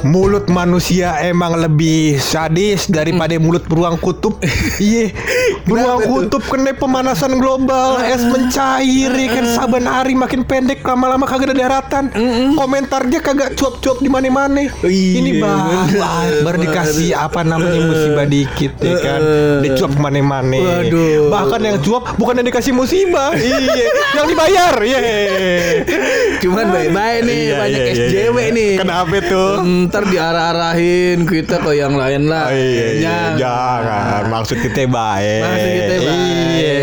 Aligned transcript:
Mulut 0.00 0.48
manusia 0.48 1.20
emang 1.20 1.60
lebih 1.60 2.16
sadis 2.16 2.88
daripada 2.88 3.36
mulut 3.36 3.68
beruang 3.68 4.00
kutub. 4.00 4.40
Iya, 4.80 5.12
beruang 5.68 6.08
kutub 6.08 6.40
kena 6.48 6.72
pemanasan 6.72 7.36
global, 7.36 8.00
es 8.00 8.24
mencair, 8.24 9.12
ya 9.12 9.28
kan 9.28 9.44
saban 9.52 9.84
hari 9.84 10.16
makin 10.16 10.40
pendek, 10.40 10.80
lama-lama 10.80 11.28
kagak 11.28 11.52
ada 11.52 11.68
daratan. 11.68 12.08
Komentarnya 12.56 13.20
kagak 13.20 13.60
cuap-cuap 13.60 14.00
di 14.00 14.08
mana-mana. 14.08 14.72
Ini 14.88 15.36
bang, 15.36 15.60
baru 16.48 16.56
dikasih 16.64 17.12
apa 17.20 17.44
namanya 17.44 17.84
musibah 17.84 18.24
dikit, 18.24 18.80
ya 18.80 18.96
kan? 19.04 19.20
Dicuap 19.60 19.92
ke 19.92 20.00
mana-mana. 20.00 20.56
Waduh. 20.56 21.28
Bahkan 21.28 21.60
yang 21.60 21.76
cuap 21.84 22.16
bukan 22.16 22.40
yang 22.40 22.48
dikasih 22.48 22.72
musibah, 22.72 23.36
iya, 23.36 23.84
yang 24.16 24.26
dibayar, 24.32 24.74
iya. 24.80 24.98
Cuman 26.40 26.72
baik-baik 26.72 27.20
nih 27.28 27.38
Iya, 27.40 27.56
banyak 27.56 27.80
iya, 27.80 27.92
iya, 27.92 28.06
SJW 28.08 28.36
iya. 28.36 28.56
nih. 28.56 28.72
Kenapa 28.80 29.16
tuh? 29.28 29.52
Ntar 29.90 30.06
diarah-arahin 30.06 31.26
kita 31.26 31.58
ke 31.58 31.74
yang 31.74 31.98
lain 31.98 32.30
lah. 32.30 32.46
Oh, 32.46 32.54
iya, 32.54 32.86
iya. 32.94 33.18
Jangan. 33.34 34.30
Maksud 34.30 34.62
kita 34.62 34.86
baik. 34.86 35.42
Maksud 35.42 35.70
kita 35.74 35.94
baik. 35.98 36.54
Iya. 36.54 36.78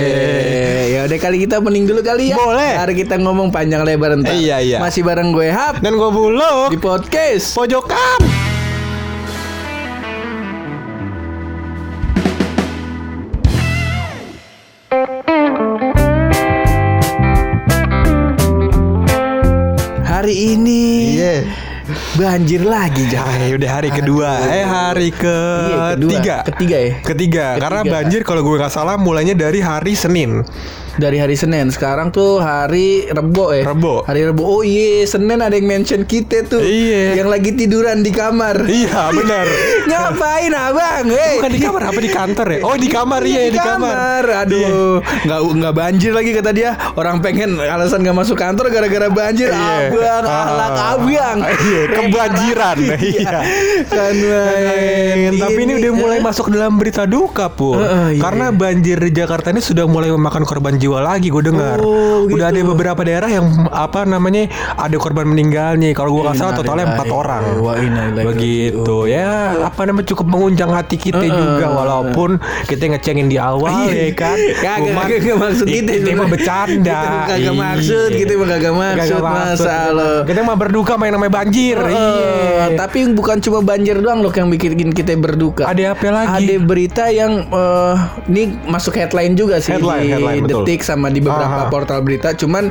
Ya 0.92 1.00
udah 1.08 1.20
kali 1.24 1.38
kita 1.48 1.56
mending 1.64 1.88
dulu 1.88 2.04
kali 2.04 2.32
ya. 2.32 2.36
Boleh. 2.36 2.76
Hari 2.76 3.00
kita 3.00 3.16
ngomong 3.16 3.48
panjang 3.48 3.88
lebar 3.88 4.20
ntar. 4.20 4.36
Iya, 4.36 4.60
iya. 4.60 4.78
Masih 4.84 5.08
bareng 5.08 5.32
gue 5.32 5.48
Hap 5.48 5.80
Dan 5.80 5.96
gue 5.96 6.12
bulog 6.12 6.68
di 6.68 6.76
podcast. 6.76 7.56
pojokan. 7.56 8.20
Hari 20.08 20.34
ini 20.58 20.84
Iya. 21.20 21.67
Banjir 22.18 22.66
lagi 22.66 23.06
jangan. 23.08 23.38
Ah, 23.38 23.54
udah 23.54 23.72
hari 23.72 23.90
kedua. 23.94 24.30
Eh 24.44 24.66
hari 24.66 25.10
Iya, 25.14 25.22
kedua. 25.22 25.86
ketiga. 25.94 26.36
Ketiga 26.44 26.78
ya. 26.82 26.92
Ketiga. 27.06 27.46
Karena 27.62 27.82
banjir 27.86 28.22
kalau 28.26 28.42
gue 28.42 28.58
nggak 28.58 28.74
salah 28.74 28.98
mulainya 28.98 29.38
dari 29.38 29.62
hari 29.62 29.94
Senin. 29.94 30.42
Dari 30.98 31.18
hari 31.18 31.34
Senin 31.34 31.70
Sekarang 31.70 32.10
tuh 32.10 32.38
hari 32.38 33.06
Rebo 33.06 33.54
ya 33.54 33.64
Rebo. 33.64 34.02
Hari 34.02 34.22
Rebo 34.26 34.42
Oh 34.44 34.62
iya 34.62 35.06
Senin 35.06 35.38
ada 35.38 35.54
yang 35.54 35.66
mention 35.66 36.02
kita 36.04 36.42
tuh 36.44 36.60
Iya. 36.60 37.14
Yang 37.16 37.30
lagi 37.30 37.52
tiduran 37.54 38.02
di 38.02 38.10
kamar 38.10 38.66
Iya 38.66 39.14
benar. 39.14 39.46
Ngapain 39.90 40.52
abang 40.52 41.06
eh? 41.08 41.38
Bukan 41.38 41.52
di 41.52 41.62
kamar 41.62 41.82
apa 41.86 42.00
di 42.00 42.10
kantor 42.10 42.48
ya? 42.50 42.60
Oh 42.62 42.76
di 42.76 42.88
kamar 42.88 43.22
iya 43.22 43.42
di 43.48 43.60
kamar. 43.60 44.24
Iya. 44.24 44.44
Aduh, 44.44 44.96
nggak 45.00 45.40
nggak 45.54 45.74
banjir 45.74 46.12
lagi 46.12 46.32
kata 46.34 46.52
dia. 46.52 46.72
Orang 46.94 47.20
pengen 47.20 47.56
alasan 47.58 48.02
nggak 48.02 48.18
masuk 48.18 48.36
kantor 48.36 48.68
gara-gara 48.68 49.08
banjir. 49.08 49.48
Iya. 49.48 49.92
Abang, 49.92 50.24
Ah. 50.24 50.46
alak 50.50 50.76
abang. 50.96 51.38
Iya, 51.44 51.82
kebanjiran. 51.94 52.78
Iya. 53.08 53.38
Kan 53.86 54.16
main. 54.18 55.32
Tapi 55.36 55.60
ini 55.60 55.74
udah 55.78 55.92
mulai 55.94 56.18
masuk 56.20 56.50
dalam 56.50 56.76
berita 56.76 57.06
duka 57.06 57.48
pun. 57.48 57.78
Heeh, 57.78 58.18
iya, 58.18 58.22
Karena 58.22 58.50
banjir 58.50 58.98
di 58.98 59.12
Jakarta 59.14 59.50
ini 59.50 59.62
sudah 59.62 59.86
mulai 59.86 60.10
memakan 60.10 60.44
korban 60.44 60.76
jiwa 60.76 60.87
lagi. 60.96 61.28
Gue 61.28 61.44
dengar. 61.44 61.78
Oh, 61.82 62.28
Udah 62.28 62.50
ada 62.52 62.60
gitu. 62.60 62.72
beberapa 62.72 63.02
daerah 63.04 63.28
yang 63.28 63.46
apa 63.70 64.04
namanya 64.04 64.48
ada 64.76 64.96
korban 64.96 65.28
meninggalnya. 65.28 65.92
Kalau 65.92 66.16
gue 66.16 66.22
nggak 66.24 66.38
salah 66.38 66.54
totalnya 66.56 66.96
empat 66.96 67.08
Innalillahi 67.08 67.20
orang. 67.20 67.44
Begitu 68.32 68.98
ya. 69.10 69.32
Apa 69.68 69.82
namanya 69.88 70.08
cukup 70.08 70.26
mengunjang 70.28 70.72
hati 70.72 70.96
kita 70.96 71.24
juga. 71.24 71.66
Walaupun 71.68 72.40
kita 72.68 72.84
ngecengin 72.96 73.28
di 73.28 73.38
awal 73.38 73.92
ya 73.92 74.12
kan. 74.16 74.38
Kagak, 74.68 74.94
kagak 75.10 75.38
maksud 75.38 75.66
kita 75.68 75.92
Kita 75.98 76.12
mah 76.14 76.28
bercanda. 76.30 77.00
Kagak 77.28 77.40
Iya. 77.48 77.52
maksud, 77.54 78.10
kita 78.14 78.34
mah 78.36 78.48
kagak 78.48 78.74
maksud, 78.76 79.22
masa 79.24 79.78
lo. 79.94 80.12
Kita 80.28 80.40
mah 80.44 80.58
berduka 80.58 80.94
main 81.00 81.12
namanya 81.14 81.34
banjir. 81.44 81.78
Iya. 81.78 82.76
tapi 82.78 83.10
bukan 83.10 83.40
cuma 83.40 83.64
banjir 83.64 83.98
doang 83.98 84.20
loh 84.22 84.30
yang 84.30 84.52
bikin 84.52 84.92
kita 84.92 85.16
berduka. 85.18 85.64
Ada 85.66 85.96
apa 85.96 86.08
lagi? 86.12 86.46
Ada 86.46 86.56
berita 86.62 87.04
yang 87.10 87.48
eh, 87.48 87.96
ini 88.28 88.44
masuk 88.68 88.94
headline 88.98 89.34
juga 89.34 89.58
sih 89.58 89.74
Headline, 89.74 90.04
di 90.04 90.12
headline, 90.14 90.42
betul. 90.46 90.64
Detik 90.78 90.86
sama 90.94 91.10
di 91.10 91.18
beberapa 91.18 91.66
Aha. 91.66 91.74
portal 91.74 92.06
berita. 92.06 92.38
Cuman 92.38 92.70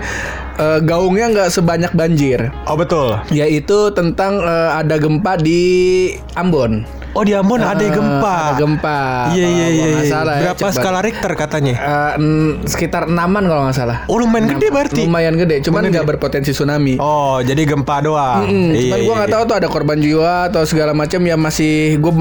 eh, 0.62 0.78
gaungnya 0.86 1.26
nggak 1.34 1.50
sebanyak 1.50 1.90
banjir. 1.90 2.54
Oh 2.70 2.78
betul. 2.78 3.18
Yaitu 3.34 3.90
tentang 3.98 4.38
eh, 4.38 4.70
ada 4.78 4.94
gempa 4.94 5.34
di 5.42 6.14
Ambon. 6.38 6.86
Oh 7.16 7.25
di 7.25 7.32
Ambon 7.32 7.59
ada 7.59 7.81
Eh, 7.81 7.88
gempa. 7.88 8.37
Ada 8.53 8.60
gempa. 8.60 9.00
Iya 9.32 9.47
iya 9.47 9.66
iya. 9.66 9.84
nggak 9.88 10.04
iya. 10.04 10.21
ya, 10.21 10.37
Berapa 10.44 10.60
coba. 10.60 10.71
skala 10.71 11.00
Richter 11.00 11.32
katanya? 11.34 11.75
En- 12.12 12.60
sekitar 12.62 13.03
enaman 13.06 13.41
kalau 13.43 13.65
nggak 13.65 13.72
salah. 13.75 13.99
Oh 14.04 14.16
lumayan 14.16 14.44
gede 14.47 14.69
berarti. 14.69 15.03
Lumayan 15.03 15.34
gede, 15.34 15.62
cuman 15.62 15.88
nggak 15.88 16.04
berpotensi 16.06 16.53
tsunami. 16.53 16.99
Oh 16.99 17.41
jadi 17.41 17.65
gempa 17.65 18.00
doang. 18.00 18.44
Mm, 18.44 18.69
Iya, 18.69 18.81
cuman 18.82 18.99
gue 19.00 19.15
nggak 19.16 19.28
iya. 19.28 19.34
tahu 19.34 19.43
tuh 19.44 19.56
ada 19.56 19.66
korban 19.66 19.97
jiwa 19.97 20.32
atau 20.47 20.62
segala 20.62 20.93
macam 20.93 21.21
ya 21.22 21.37
masih 21.37 21.72
gue 21.97 22.12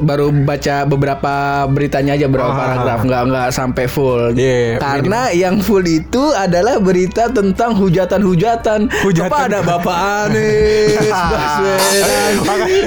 baru 0.00 0.30
baca 0.30 0.74
beberapa 0.84 1.32
beritanya 1.66 2.14
aja 2.14 2.26
beberapa 2.26 2.48
Ah. 2.48 2.58
paragraf 2.60 3.00
nggak 3.02 3.22
nggak 3.26 3.48
sampai 3.50 3.84
full 3.86 4.30
Iya, 4.32 4.78
karena 4.78 5.20
yang 5.32 5.58
full 5.58 5.82
itu 5.82 6.30
adalah 6.30 6.78
berita 6.78 7.26
tentang 7.28 7.74
hujatan-hujatan 7.74 8.86
Hujatan. 9.00 9.26
kepada 9.26 9.58
Bapak 9.60 9.96
Anies 10.28 11.02
Baswedan 11.32 12.32
makanya, 12.38 12.82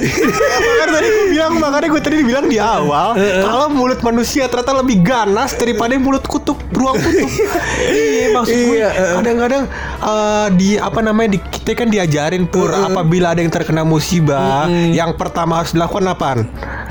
tadi 0.93 1.09
bilang 1.33 1.57
makanya 1.57 1.87
gue 1.89 2.01
tadi 2.05 2.15
bilang 2.21 2.45
di 2.45 2.61
awal 2.61 3.17
kalau 3.17 3.67
mulut 3.73 3.99
manusia 4.05 4.45
ternyata 4.45 4.85
lebih 4.85 5.01
ganas 5.01 5.57
daripada 5.57 5.97
mulut 5.97 6.21
kutub 6.29 6.61
beruang 6.69 7.01
kutub. 7.01 7.29
iya 7.89 8.29
maksud 8.29 8.53
gue 8.53 8.71
Iya, 8.83 8.89
kadang-kadang 9.21 9.63
eh, 10.01 10.47
di 10.57 10.69
apa 10.77 10.99
namanya 11.01 11.29
di 11.35 11.39
kita 11.41 11.73
kan 11.73 11.87
diajarin 11.89 12.45
pur 12.45 12.69
apabila 12.69 13.33
ada 13.33 13.41
yang 13.41 13.49
terkena 13.49 13.81
musibah 13.81 14.69
yang 14.69 15.17
pertama 15.17 15.61
harus 15.61 15.73
dilakukan 15.73 16.05
apaan? 16.09 16.39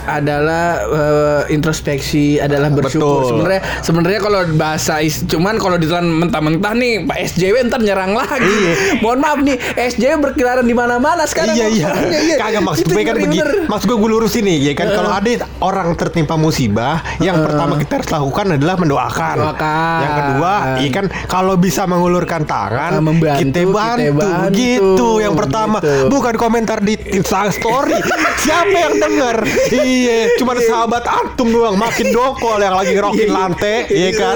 adalah 0.03 0.83
eh, 0.83 1.55
introspeksi 1.55 2.43
adalah 2.43 2.75
bersyukur 2.75 3.31
sebenarnya 3.31 3.63
sebenarnya 3.87 4.21
kalau 4.21 4.41
bahasa 4.59 4.99
is, 4.99 5.23
cuman 5.31 5.63
kalau 5.63 5.79
ditelan 5.79 6.11
mentah-mentah 6.27 6.75
nih 6.75 7.07
Pak 7.07 7.19
SJW 7.31 7.71
ntar 7.71 7.79
nyerang 7.83 8.11
lagi 8.19 8.43
Iya. 8.43 8.75
mohon 9.03 9.23
maaf 9.23 9.39
nih 9.39 9.57
SJW 9.79 10.19
berkeliaran 10.19 10.67
di 10.67 10.75
mana-mana 10.75 11.23
sekarang 11.25 11.55
iya 11.55 11.71
iya. 11.71 11.87
ngomongnya, 11.95 12.21
iya. 12.27 12.37
Kagak 12.37 12.63
maksud 12.67 12.87
gue 12.91 13.03
kan 13.07 13.15
begini. 13.15 13.39
Maksud 13.71 13.87
gue 13.87 13.99
gue 13.99 14.11
lurus 14.11 14.32
ini 14.35 14.61
ya 14.61 14.73
kan 14.73 14.89
kalau 14.89 15.11
ada 15.11 15.31
orang 15.59 15.95
tertimpa 15.95 16.35
musibah, 16.35 17.01
yang 17.19 17.39
pertama 17.39 17.77
kita 17.77 17.99
harus 17.99 18.11
lakukan 18.11 18.45
adalah 18.53 18.77
mendoakan. 18.77 19.37
Mendoakan. 19.39 19.99
Yang 19.99 20.13
kedua, 20.15 20.53
iya 20.79 20.91
kan 20.91 21.07
kalau 21.27 21.55
bisa 21.55 21.83
mengulurkan 21.85 22.43
tangan, 22.43 22.93
Ah, 22.93 23.01
membantu, 23.01 23.39
kita 23.41 23.61
kita 23.61 23.69
bantu. 23.69 24.13
bantu. 24.15 24.55
Gitu. 24.55 25.09
Yang 25.19 25.35
pertama, 25.37 25.79
Gitu. 25.79 26.07
bukan 26.09 26.35
komentar 26.37 26.79
di 26.79 26.95
Insta 27.13 27.49
story. 27.49 27.97
Siapa 28.43 28.75
yang 28.75 28.95
denger? 28.97 29.37
iya, 29.73 30.35
cuma 30.35 30.57
sahabat 30.57 31.05
antum 31.05 31.47
doang 31.47 31.75
makin 31.75 32.11
dokol 32.11 32.59
yang 32.59 32.75
lagi 32.75 32.93
ngerokin 32.93 33.25
Iya. 33.25 33.33
lantai, 33.33 33.77
iya 33.89 34.11
kan? 34.13 34.35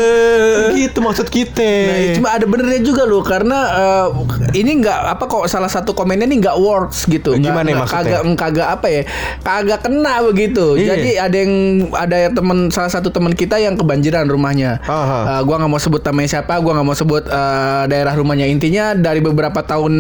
Gitu 0.73 0.99
maksud 0.99 1.27
kita. 1.27 1.59
Nah, 1.61 2.15
cuma 2.15 2.29
ada 2.31 2.45
benernya 2.45 2.81
juga 2.81 3.03
loh 3.03 3.21
karena 3.21 3.59
eh, 3.69 4.07
ini 4.55 4.79
nggak 4.79 4.99
apa 5.11 5.25
kok 5.25 5.47
salah 5.47 5.67
satu 5.67 5.91
komennya 5.93 6.25
ini 6.25 6.39
nggak 6.39 6.57
works 6.57 7.05
gitu. 7.05 7.35
Gimana 7.35 7.67
nggak- 7.67 7.81
maksudnya? 7.83 8.19
Kagak 8.23 8.39
kagak 8.39 8.69
apa 8.71 8.87
ya? 8.89 9.03
Kagak 9.43 9.79
kena 9.87 10.15
begitu. 10.27 10.75
Iya. 10.75 10.99
Jadi 10.99 11.11
ada 11.17 11.37
yang 11.37 11.53
ada 11.95 12.19
teman 12.35 12.59
salah 12.75 12.91
satu 12.91 13.15
teman 13.15 13.33
kita 13.33 13.57
yang 13.63 13.79
kebanjiran 13.79 14.27
rumahnya. 14.27 14.83
Aha. 14.83 15.39
Eh, 15.39 15.41
gua 15.47 15.63
nggak 15.63 15.71
mau 15.71 15.81
sebut 15.81 16.03
namanya 16.03 16.29
siapa, 16.39 16.59
gua 16.59 16.77
nggak 16.77 16.87
mau 16.87 16.99
sebut 16.99 17.25
eh, 17.31 17.83
daerah 17.87 18.15
rumahnya. 18.19 18.51
Intinya 18.51 18.99
dari 18.99 19.23
beberapa 19.23 19.63
tahun 19.63 19.95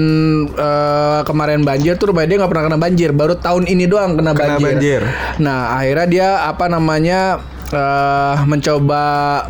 eh, 0.50 1.20
kemarin 1.22 1.62
banjir 1.62 1.94
tuh 1.96 2.10
rumahnya 2.10 2.28
dia 2.34 2.38
nggak 2.42 2.50
pernah 2.50 2.64
kena 2.66 2.78
banjir. 2.82 3.10
Baru 3.14 3.34
tahun 3.38 3.64
ini 3.70 3.84
doang 3.86 4.18
kena, 4.18 4.34
Kena 4.34 4.58
banjir. 4.58 5.00
Nah, 5.40 5.78
akhirnya 5.78 6.06
dia 6.10 6.28
apa 6.44 6.66
namanya 6.66 7.40
eh 7.70 8.36
mencoba 8.46 9.02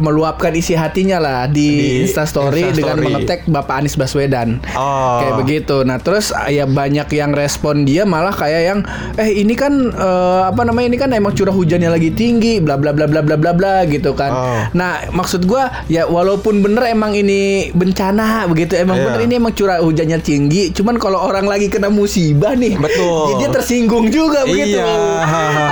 meluapkan 0.02 0.52
isi 0.52 0.76
hatinya 0.76 1.20
lah 1.22 1.40
di, 1.48 1.68
Di 1.68 1.88
Instastory 2.04 2.72
dengan 2.74 3.00
mengetek 3.00 3.48
Bapak 3.48 3.84
Anies 3.84 3.96
Baswedan. 3.96 4.60
Oh. 4.76 5.22
Kayak 5.22 5.34
begitu. 5.40 5.76
Nah, 5.86 5.96
terus 6.02 6.32
ya 6.50 6.68
banyak 6.68 7.08
yang 7.12 7.32
respon 7.32 7.88
dia 7.88 8.04
malah 8.04 8.32
kayak 8.32 8.62
yang 8.66 8.80
eh 9.16 9.30
ini 9.32 9.54
kan 9.54 9.72
eh, 9.92 10.42
apa 10.48 10.60
namanya 10.66 10.86
ini 10.92 10.98
kan 11.00 11.10
emang 11.12 11.32
curah 11.32 11.52
hujannya 11.54 11.88
lagi 11.88 12.12
tinggi 12.12 12.58
bla 12.60 12.76
bla 12.76 12.92
bla 12.92 13.08
bla 13.08 13.22
bla 13.22 13.36
bla 13.36 13.52
bla 13.52 13.74
gitu 13.88 14.12
kan. 14.12 14.32
Oh. 14.32 14.60
Nah, 14.76 15.08
maksud 15.12 15.44
gua 15.48 15.70
ya 15.88 16.08
walaupun 16.08 16.60
bener 16.60 16.90
emang 16.90 17.14
ini 17.16 17.70
bencana 17.72 18.48
begitu 18.48 18.74
emang 18.76 18.96
Iya. 18.96 19.04
bener 19.12 19.20
ini 19.28 19.34
emang 19.36 19.52
curah 19.52 19.78
hujannya 19.84 20.18
tinggi, 20.24 20.72
cuman 20.72 20.96
kalau 20.96 21.20
orang 21.20 21.44
lagi 21.44 21.68
kena 21.68 21.92
musibah 21.92 22.56
nih, 22.56 22.80
Betul. 22.80 23.38
dia 23.38 23.48
tersinggung 23.52 24.08
juga 24.08 24.42
begitu. 24.48 24.80
Iya. 24.80 24.96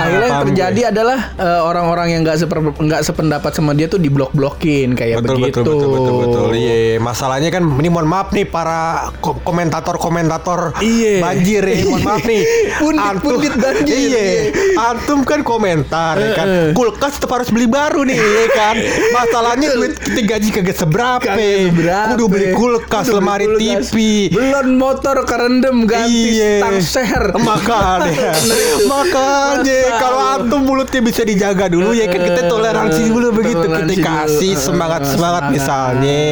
Akhirnya 0.05 0.27
yang 0.29 0.43
terjadi 0.49 0.81
adalah 0.93 1.19
eh, 1.35 1.61
orang-orang 1.65 2.07
yang 2.13 2.21
nggak 2.21 2.34
nggak 2.37 2.75
nggak 2.77 3.01
sependapat 3.01 3.51
sama 3.51 3.71
dia 3.71 3.85
tuh 3.85 3.97
diblok-blokin 3.97 4.93
kayak 4.93 5.19
betul, 5.19 5.37
begitu. 5.37 5.59
betul 5.61 5.75
betul 5.75 5.89
betul. 5.89 6.13
Betul 6.25 6.49
iya. 6.55 6.97
Masalahnya 6.97 7.49
kan 7.49 7.63
ini 7.73 7.87
mohon 7.87 8.05
maaf 8.05 8.29
nih 8.29 8.45
para 8.45 8.81
ko- 9.17 9.39
komentator 9.41 9.95
komentator 9.95 10.75
Iya. 10.77 11.19
banjir 11.19 11.61
ya 11.61 11.75
mohon 11.85 12.03
maaf 12.03 12.23
nih. 12.23 12.41
Pundit-pundit 12.81 13.53
banjir, 13.55 13.95
iya. 13.95 14.23
Iya. 14.43 14.43
antum 14.85 15.21
kan 15.21 15.39
komentar 15.41 16.15
ya 16.15 16.29
kan. 16.33 16.47
Kulkas 16.71 17.15
tetap 17.15 17.31
harus 17.33 17.49
beli 17.49 17.65
baru 17.65 18.03
nih 18.03 18.15
ya 18.15 18.47
kan. 18.51 18.75
Masalahnya 19.15 19.67
duit 19.71 19.95
kita 19.95 20.21
gaji 20.23 20.49
kagak 20.51 20.75
seberapa 20.75 21.21
Kagak 21.21 21.37
seberapa. 21.37 22.07
kudu 22.11 22.25
beli 22.27 22.47
kulkas 22.51 23.05
Kudu 23.05 23.13
beli 23.13 23.19
lemari 23.21 23.45
kulkas. 23.47 23.87
TV 23.87 23.95
Belum 24.29 24.67
motor 24.75 25.17
kerendam 25.23 25.77
ganti 25.85 26.35
Iya. 26.35 26.51
stang 26.59 26.77
share. 26.81 27.27
Makanya 27.35 28.31
Makanya 28.91 29.79
Masa 29.85 29.97
Kalau 29.97 30.19
antum 30.21 30.61
mulutnya 30.63 30.99
bisa 30.99 31.21
dijaga 31.21 31.65
dulu 31.67 31.91
Ya 31.91 32.07
kan 32.07 32.21
kita 32.25 32.41
toleransi 32.45 33.01
dulu 33.07 33.27
begitu 33.33 33.65
Kita 33.65 33.81
kasih 34.01 34.53
dulu. 34.53 34.65
semangat-semangat 34.65 35.13
Semangat. 35.43 35.53
misalnya 35.53 36.23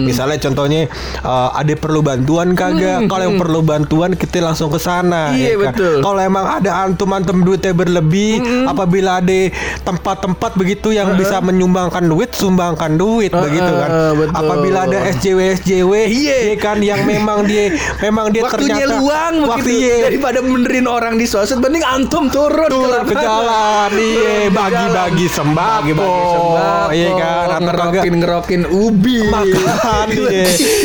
Misalnya 0.00 0.38
contohnya 0.40 0.82
uh, 1.20 1.50
Ada 1.52 1.74
perlu 1.74 2.00
bantuan 2.00 2.52
kagak 2.52 3.06
Kalau 3.06 3.22
yang 3.22 3.36
perlu 3.36 3.60
bantuan 3.60 4.10
kita 4.12 4.38
langsung 4.40 4.68
ke 4.68 4.78
sana 4.78 5.32
Iya, 5.32 5.54
ya 5.54 5.56
kan? 5.60 5.72
betul. 5.72 5.96
Kalau 6.00 6.20
emang 6.20 6.46
ada 6.46 6.70
antum-antum 6.82 7.42
duitnya 7.42 7.72
berlebih 7.72 8.38
Apabila 8.64 9.18
ada 9.18 9.40
tempat-tempat 9.82 10.54
begitu 10.54 10.90
Yang 10.90 11.18
bisa 11.18 11.38
menyumbangkan 11.38 12.04
duit 12.04 12.32
Sumbangkan 12.32 12.94
duit 12.94 13.30
begitu 13.30 13.66
kan 13.68 13.90
betul. 14.14 14.34
Apabila 14.34 14.78
ada 14.84 14.98
SJW 15.10 15.38
SJW 15.58 15.92
Iya. 16.04 16.38
ya 16.46 16.56
kan 16.56 16.78
yang 16.78 17.02
memang 17.02 17.44
dia 17.44 17.72
memang 18.00 18.28
dia 18.28 18.42
Waktunya 18.42 18.76
ternyata 18.76 18.94
luang 18.94 19.34
waktu 19.46 19.70
iya, 19.72 19.96
Daripada 20.06 20.38
benerin 20.40 20.86
orang 20.86 21.14
di 21.16 21.24
sosmed 21.24 21.60
mending 21.60 21.82
antum 21.82 22.28
turun, 22.28 22.68
turun 22.68 23.02
ke 23.02 23.14
jalan 23.14 23.90
iya 23.94 24.50
bagi-bagi 24.50 25.23
jalan. 25.26 25.36
sembako. 25.36 25.80
Bagi-bagi 25.82 26.22
sembako. 26.30 26.90
Iya 26.94 27.10
kan 27.16 27.46
atau 27.48 27.60
ngerokin 27.64 28.14
ngerokin 28.20 28.62
ubi. 28.68 29.18
Makan 29.28 30.06
iya. 30.12 30.44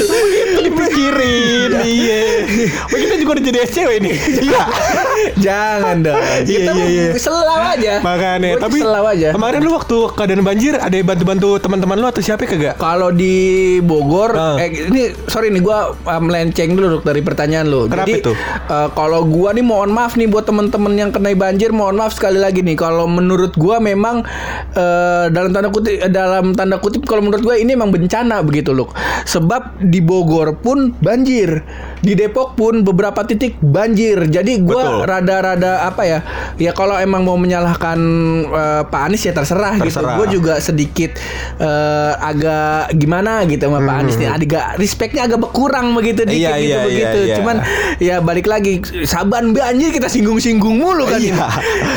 begitu 0.09 0.59
dipikirin 0.65 1.71
iya. 1.83 2.21
Begitu 2.89 3.13
juga 3.23 3.31
udah 3.39 3.43
jadi 3.43 3.59
SCW 3.67 3.89
ini. 3.99 4.11
Iya 4.49 4.63
jangan 5.39 5.95
dong 5.99 6.19
Iya, 6.39 6.45
kita 6.45 6.71
iya, 6.75 6.85
iya. 6.85 7.05
selau 7.15 7.59
aja 7.59 7.93
makanya 7.99 8.49
Gua 8.55 8.63
tapi 8.63 8.77
selau 8.79 9.05
aja 9.05 9.27
kemarin 9.31 9.59
lu 9.59 9.71
waktu 9.73 9.97
keadaan 10.13 10.41
banjir 10.41 10.73
ada 10.75 10.91
yang 10.91 11.07
bantu-bantu 11.07 11.57
teman-teman 11.57 11.95
lu 11.95 12.07
atau 12.07 12.19
siapa 12.19 12.43
kagak 12.43 12.75
Kalau 12.75 13.09
di 13.09 13.35
Bogor, 13.79 14.31
Ah. 14.31 14.55
eh, 14.57 14.69
ini 14.87 15.09
sorry 15.25 15.49
nih 15.49 15.59
gua 15.59 15.91
uh, 15.93 16.21
melenceng 16.21 16.73
dulu 16.73 16.99
dari 16.99 17.19
pertanyaan 17.19 17.67
lo. 17.67 17.85
Kenapa 17.85 18.05
Jadi 18.05 18.13
itu? 18.19 18.31
uh, 18.67 18.89
kalau 18.89 19.23
gua 19.23 19.51
nih 19.51 19.61
mohon 19.61 19.89
maaf 19.89 20.13
nih 20.13 20.25
buat 20.25 20.43
temen-temen 20.43 20.93
yang 20.95 21.09
kena 21.09 21.31
banjir, 21.33 21.69
mohon 21.69 21.95
maaf 21.95 22.13
sekali 22.13 22.37
lagi 22.37 22.59
nih. 22.59 22.75
Kalau 22.75 23.05
menurut 23.05 23.55
gua 23.55 23.77
memang 23.77 24.23
uh, 24.73 25.25
dalam 25.27 25.51
tanda 25.51 25.69
kutip 25.69 25.95
eh, 25.97 26.09
dalam 26.09 26.53
tanda 26.53 26.77
kutip 26.77 27.03
kalau 27.03 27.21
menurut 27.21 27.41
gua 27.41 27.55
ini 27.55 27.73
emang 27.73 27.89
bencana 27.89 28.41
begitu 28.41 28.71
loh. 28.71 28.89
Sebab 29.23 29.79
di 29.81 29.99
Bogor 29.99 30.55
pun 30.55 30.93
banjir, 30.97 31.63
di 32.03 32.13
Depok 32.17 32.57
pun 32.59 32.83
beberapa 32.83 33.23
titik 33.23 33.55
banjir. 33.61 34.27
Jadi 34.27 34.59
gua 34.59 35.05
rada-rada 35.05 35.87
apa 35.87 36.03
ya? 36.03 36.19
Ya 36.59 36.71
kalau 36.75 36.99
emang 36.99 37.23
mau 37.23 37.39
menyalahkan 37.39 37.99
uh, 38.49 38.81
Pak 38.87 39.01
Anies 39.07 39.23
ya 39.23 39.31
terserah, 39.31 39.79
gitu. 39.79 39.87
Terserah. 39.87 40.17
Gue 40.19 40.27
juga 40.33 40.53
sedikit 40.59 41.15
eh, 41.61 42.13
agak 42.19 42.95
gimana 42.97 43.47
gitu 43.47 43.69
sama 43.69 43.79
Pak 43.83 43.95
Anies 44.03 44.17
nih. 44.19 44.27
Agak 44.27 44.65
respectnya 44.81 45.23
agak 45.29 45.39
berkurang 45.39 45.93
begitu 45.95 46.25
dikit 46.25 46.37
Hmm. 46.39 46.55
Iya, 46.55 46.55
gitu 46.55 46.65
iya, 46.65 46.79
begitu. 46.81 47.19
iya, 47.19 47.27
iya. 47.27 47.35
Cuman 47.37 47.55
ya 47.99 48.15
balik 48.23 48.47
lagi 48.49 48.81
Saban 49.05 49.53
banjir 49.53 49.93
kita 49.93 50.07
singgung-singgung 50.09 50.81
mulu 50.81 51.05
kan. 51.05 51.21
Iya. 51.21 51.35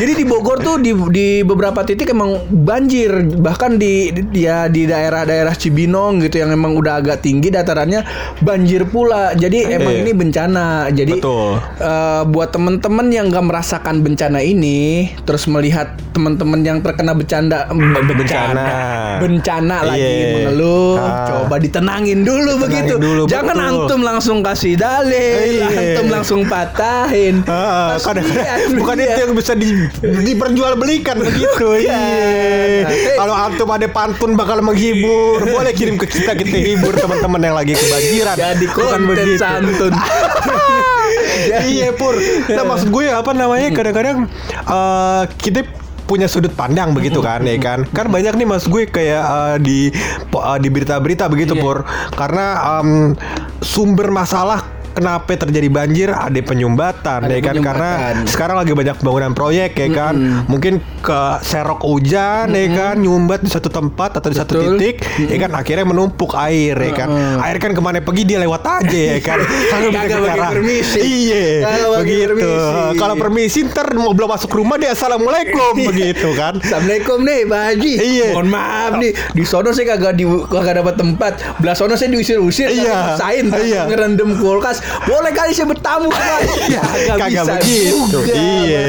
Jadi 0.02 0.12
di 0.18 0.24
Bogor 0.28 0.60
tuh 0.60 0.76
di 0.82 0.92
di 1.10 1.26
beberapa 1.40 1.82
titik 1.86 2.10
emang 2.12 2.36
banjir. 2.50 3.10
Bahkan 3.38 3.80
di, 3.80 4.12
di 4.12 4.44
ya 4.44 4.66
di 4.68 4.84
daerah-daerah 4.84 5.54
Cibinong 5.56 6.20
gitu 6.26 6.42
yang 6.42 6.52
emang 6.52 6.76
udah 6.76 7.00
agak 7.00 7.24
tinggi 7.24 7.48
datarannya 7.48 8.04
banjir 8.44 8.84
pula. 8.90 9.32
Jadi 9.32 9.64
emang 9.72 9.91
Iya. 9.92 10.00
ini 10.00 10.12
bencana. 10.12 10.66
Jadi 10.88 11.12
Betul. 11.14 11.60
eh, 11.78 12.22
buat 12.24 12.48
temen-temen 12.50 13.06
yang 13.08 13.28
gak 13.28 13.44
merasakan 13.44 14.00
bencana 14.00 14.38
ini 14.38 14.80
terus 15.22 15.44
melihat 15.44 15.92
temen-temen 16.10 16.60
yang 16.60 16.78
terkena 16.78 17.12
bercanda 17.12 17.68
Bencana. 17.68 18.64
bencana 19.18 19.76
lagi 19.82 20.02
Iya. 20.02 20.28
mengeluh 20.34 20.94
Ah. 20.94 21.24
coba 21.24 21.56
ditenangin 21.56 22.20
dulu 22.22 22.60
begitu 22.60 22.94
dulu, 22.96 23.22
jangan 23.26 23.54
betul. 23.54 23.68
antum 23.80 24.00
langsung 24.02 24.38
kasih 24.40 24.74
dalil 24.74 25.52
Iya. 25.58 25.68
antum 25.96 26.06
langsung 26.08 26.40
patahin 26.44 27.40
Ah, 27.44 27.96
kadang-kadang 27.96 28.44
Kasihan 28.44 28.76
bukan 28.76 28.96
dia. 28.96 29.06
itu 29.06 29.20
yang 29.20 29.32
bisa 29.32 29.52
di, 29.54 29.68
diperjualbelikan 30.22 31.16
begitu. 31.18 31.66
Iya. 31.78 32.00
Nah, 32.82 32.90
Kalau 33.16 33.34
antum 33.34 33.68
ada 33.68 33.86
pantun 33.86 34.32
bakal 34.32 34.60
menghibur, 34.60 35.42
boleh 35.42 35.72
kirim 35.72 35.96
ke 35.96 36.06
kita 36.06 36.34
kita 36.34 36.56
hibur 36.58 36.94
teman-teman 36.94 37.40
yang 37.40 37.56
lagi 37.56 37.72
kebanjiran. 37.72 38.36
jadi 38.36 38.64
Bukan 38.68 39.00
begitu. 39.06 39.81
Santun 39.90 39.94
iya 41.66 41.90
pur. 41.90 42.14
Nah 42.48 42.64
maksud 42.64 42.88
gue 42.94 43.10
apa 43.10 43.34
namanya 43.34 43.74
kadang-kadang 43.74 44.30
eh, 44.62 45.22
kita 45.42 45.66
punya 46.02 46.28
sudut 46.28 46.52
pandang 46.52 46.92
begitu 46.92 47.24
kan 47.24 47.40
ya 47.46 47.56
kan 47.56 47.88
kan 47.88 48.10
banyak 48.12 48.36
nih 48.36 48.44
mas 48.46 48.68
gue 48.68 48.84
kayak 48.86 49.22
eh, 49.22 49.56
di 49.62 49.78
eh, 50.28 50.58
di 50.60 50.68
berita-berita 50.68 51.26
begitu 51.26 51.56
Iya. 51.56 51.62
pur 51.62 51.78
karena 52.14 52.46
em, 52.78 53.16
sumber 53.64 54.12
masalah 54.12 54.60
kenapa 54.92 55.34
terjadi 55.34 55.68
banjir? 55.68 56.08
Ada 56.12 56.40
penyumbatan 56.44 57.26
Ada 57.26 57.34
ya 57.34 57.40
kan? 57.42 57.56
Karena 57.58 57.90
sekarang 58.28 58.56
lagi 58.60 58.72
banyak 58.76 58.96
pembangunan 59.00 59.32
proyek 59.32 59.76
ya 59.76 59.88
kan? 59.90 60.14
Mungkin 60.46 60.78
ke 61.02 61.20
serok 61.42 61.82
hujan 61.82 62.52
ya 62.52 62.66
kan? 62.72 62.94
Nyumbat 63.00 63.42
di 63.42 63.50
satu 63.50 63.72
tempat 63.72 64.20
atau 64.20 64.28
di 64.28 64.36
satu 64.36 64.52
Betul. 64.60 64.78
titik 64.78 64.96
ya 65.28 65.36
kan? 65.40 65.50
Akhirnya 65.56 65.84
menumpuk 65.88 66.36
air 66.36 66.76
ya 66.76 66.92
kan? 66.92 67.08
Air 67.42 67.56
kan 67.58 67.72
ke 67.72 67.80
mana 67.80 68.04
pergi 68.04 68.22
dia 68.28 68.38
lewat 68.42 68.62
aja 68.62 69.02
ya 69.16 69.20
kan? 69.24 69.38
Kagak 69.72 70.18
bagi 70.20 70.40
permisi. 70.40 71.00
iya 71.00 71.88
begitu. 72.02 72.34
permisi. 72.34 72.98
kalau 72.98 73.14
permisi 73.16 73.58
ntar 73.68 73.86
mau 73.94 74.12
belum 74.12 74.28
masuk 74.30 74.50
rumah 74.52 74.76
dia 74.76 74.92
assalamualaikum 74.92 75.74
begitu 75.88 76.28
kan? 76.36 76.58
Assalamualaikum 76.60 77.18
nih 77.24 77.40
Pak 77.48 77.60
Haji. 77.72 77.92
Iya. 78.02 78.28
Mohon 78.36 78.48
maaf 78.52 78.92
nih 78.98 79.12
Di 79.32 79.42
sono 79.46 79.70
saya 79.72 79.96
kagak 79.96 80.18
di, 80.18 80.24
kagak 80.26 80.74
dapat 80.82 80.94
tempat. 80.98 81.32
Belah 81.62 81.74
sono 81.76 81.94
saya 81.96 82.10
diusir-usir 82.12 82.68
Iya. 82.72 83.16
Sain 83.16 83.48
Iya. 83.52 83.86
Ngerendam 83.86 84.36
kulkas 84.36 84.81
Boleh 85.02 85.30
kali 85.30 85.50
saya 85.50 85.66
bertamu 85.66 86.08
Pak 86.12 86.38
Iya, 86.62 86.82
kagak 87.12 87.44
begitu. 87.52 88.18
Iya. 88.24 88.82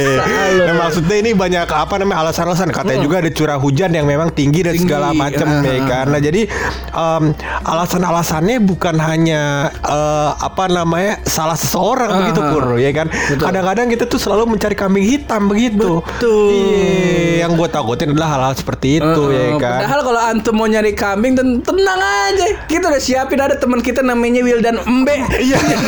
Nah, 0.63 0.75
maksudnya 0.79 1.15
ini 1.17 1.31
banyak 1.33 1.65
apa 1.65 1.95
namanya 1.95 2.23
alasan-alasan 2.23 2.69
katanya 2.69 2.99
juga 2.99 3.19
ada 3.19 3.29
curah 3.29 3.57
hujan 3.57 3.89
yang 3.89 4.03
memang 4.03 4.29
tinggi 4.29 4.61
dan 4.61 4.73
Tinggi. 4.73 4.83
segala 4.83 5.11
macam 5.11 5.45
Ah. 5.45 5.61
ya 5.63 5.79
kan. 5.83 6.05
Nah, 6.07 6.19
jadi 6.19 6.41
em, 6.89 7.23
alasan-alasannya 7.63 8.57
bukan 8.61 8.95
hanya 8.97 9.41
eh, 9.75 10.31
apa 10.33 10.65
namanya 10.67 11.19
salah 11.23 11.53
seseorang 11.53 12.09
Ah, 12.09 12.17
begitu 12.21 12.39
ah. 12.39 12.49
pur 12.49 12.65
ya 12.75 12.91
kan. 12.91 13.07
Kadang-kadang 13.33 13.87
kita 13.87 14.03
tuh 14.05 14.17
selalu 14.17 14.43
mencari 14.49 14.73
kambing 14.73 15.03
hitam 15.03 15.45
begitu. 15.45 15.99
Betul. 15.99 16.51
Iya, 16.53 17.43
yang 17.43 17.53
gue 17.53 17.67
takutin 17.67 18.11
adalah 18.11 18.29
hal-hal 18.31 18.53
seperti 18.55 18.97
itu 18.97 19.21
ya 19.29 19.39
Heeh, 19.47 19.57
kan. 19.57 19.79
Padahal 19.79 20.01
kalau 20.01 20.21
antum 20.21 20.53
mau 20.53 20.65
nyari 20.65 20.93
kambing 20.93 21.33
ten- 21.33 21.59
tenang 21.59 21.99
aja. 21.99 22.45
Kita 22.65 22.87
udah 22.87 23.01
siapin 23.01 23.37
ada 23.37 23.55
teman 23.55 23.79
kita 23.79 23.99
namanya 23.99 24.41
Wildan 24.41 24.79
Embe. 24.79 25.15
Iya. 25.35 25.59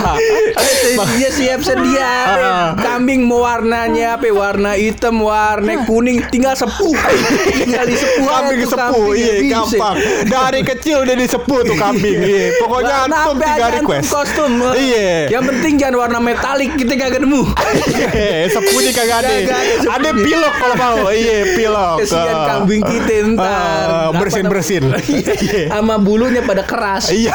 Dia 1.16 1.30
siap 1.30 1.60
sedia 1.62 2.12
Ah. 2.28 2.68
kambing 2.76 3.24
mau 3.24 3.42
warnanya 3.42 4.16
apa? 4.16 4.28
Warna 4.28 4.74
hitam, 4.74 5.20
warna 5.20 5.84
kuning, 5.84 6.22
tinggal 6.28 6.54
sepuh. 6.54 6.94
tinggal 7.60 7.86
disepuh 7.86 8.26
kambing 8.26 8.62
sepuh 8.64 9.08
iya 9.14 9.34
gampang 9.48 9.96
dari 10.26 10.62
kecil 10.62 11.02
udah 11.02 11.16
disepuh 11.16 11.60
tuh 11.64 11.76
kambing 11.76 12.18
iya 12.18 12.56
pokoknya 12.58 12.96
Warna 13.02 13.18
antum 13.22 13.36
tiga 13.38 13.68
request 13.72 14.08
kostum. 14.08 14.52
iya 14.76 15.28
Yang 15.30 15.44
penting 15.50 15.74
jangan 15.78 15.96
warna 15.98 16.20
metalik 16.20 16.72
kita 16.76 16.94
kagak 16.96 17.22
nemu. 17.22 17.44
Iya, 17.86 18.48
kagak 18.92 19.18
ada. 19.18 19.30
Kagak 19.32 19.58
ada. 19.58 19.76
Ada 19.92 20.10
pilok 20.14 20.54
kalau 20.56 20.76
mau. 20.76 20.98
Iya, 21.08 21.38
pilok. 21.54 21.96
Kesian 22.02 22.28
Ah. 22.28 22.46
kambing 22.48 22.82
kita 22.84 23.14
ntar. 23.32 23.86
Ah, 23.88 24.10
bersin-bersin. 24.12 24.82
namanya? 24.86 25.04
Iya. 25.46 25.68
Sama 25.70 25.96
bulunya 25.98 26.42
pada 26.42 26.64
keras. 26.64 27.10
Iya. 27.10 27.34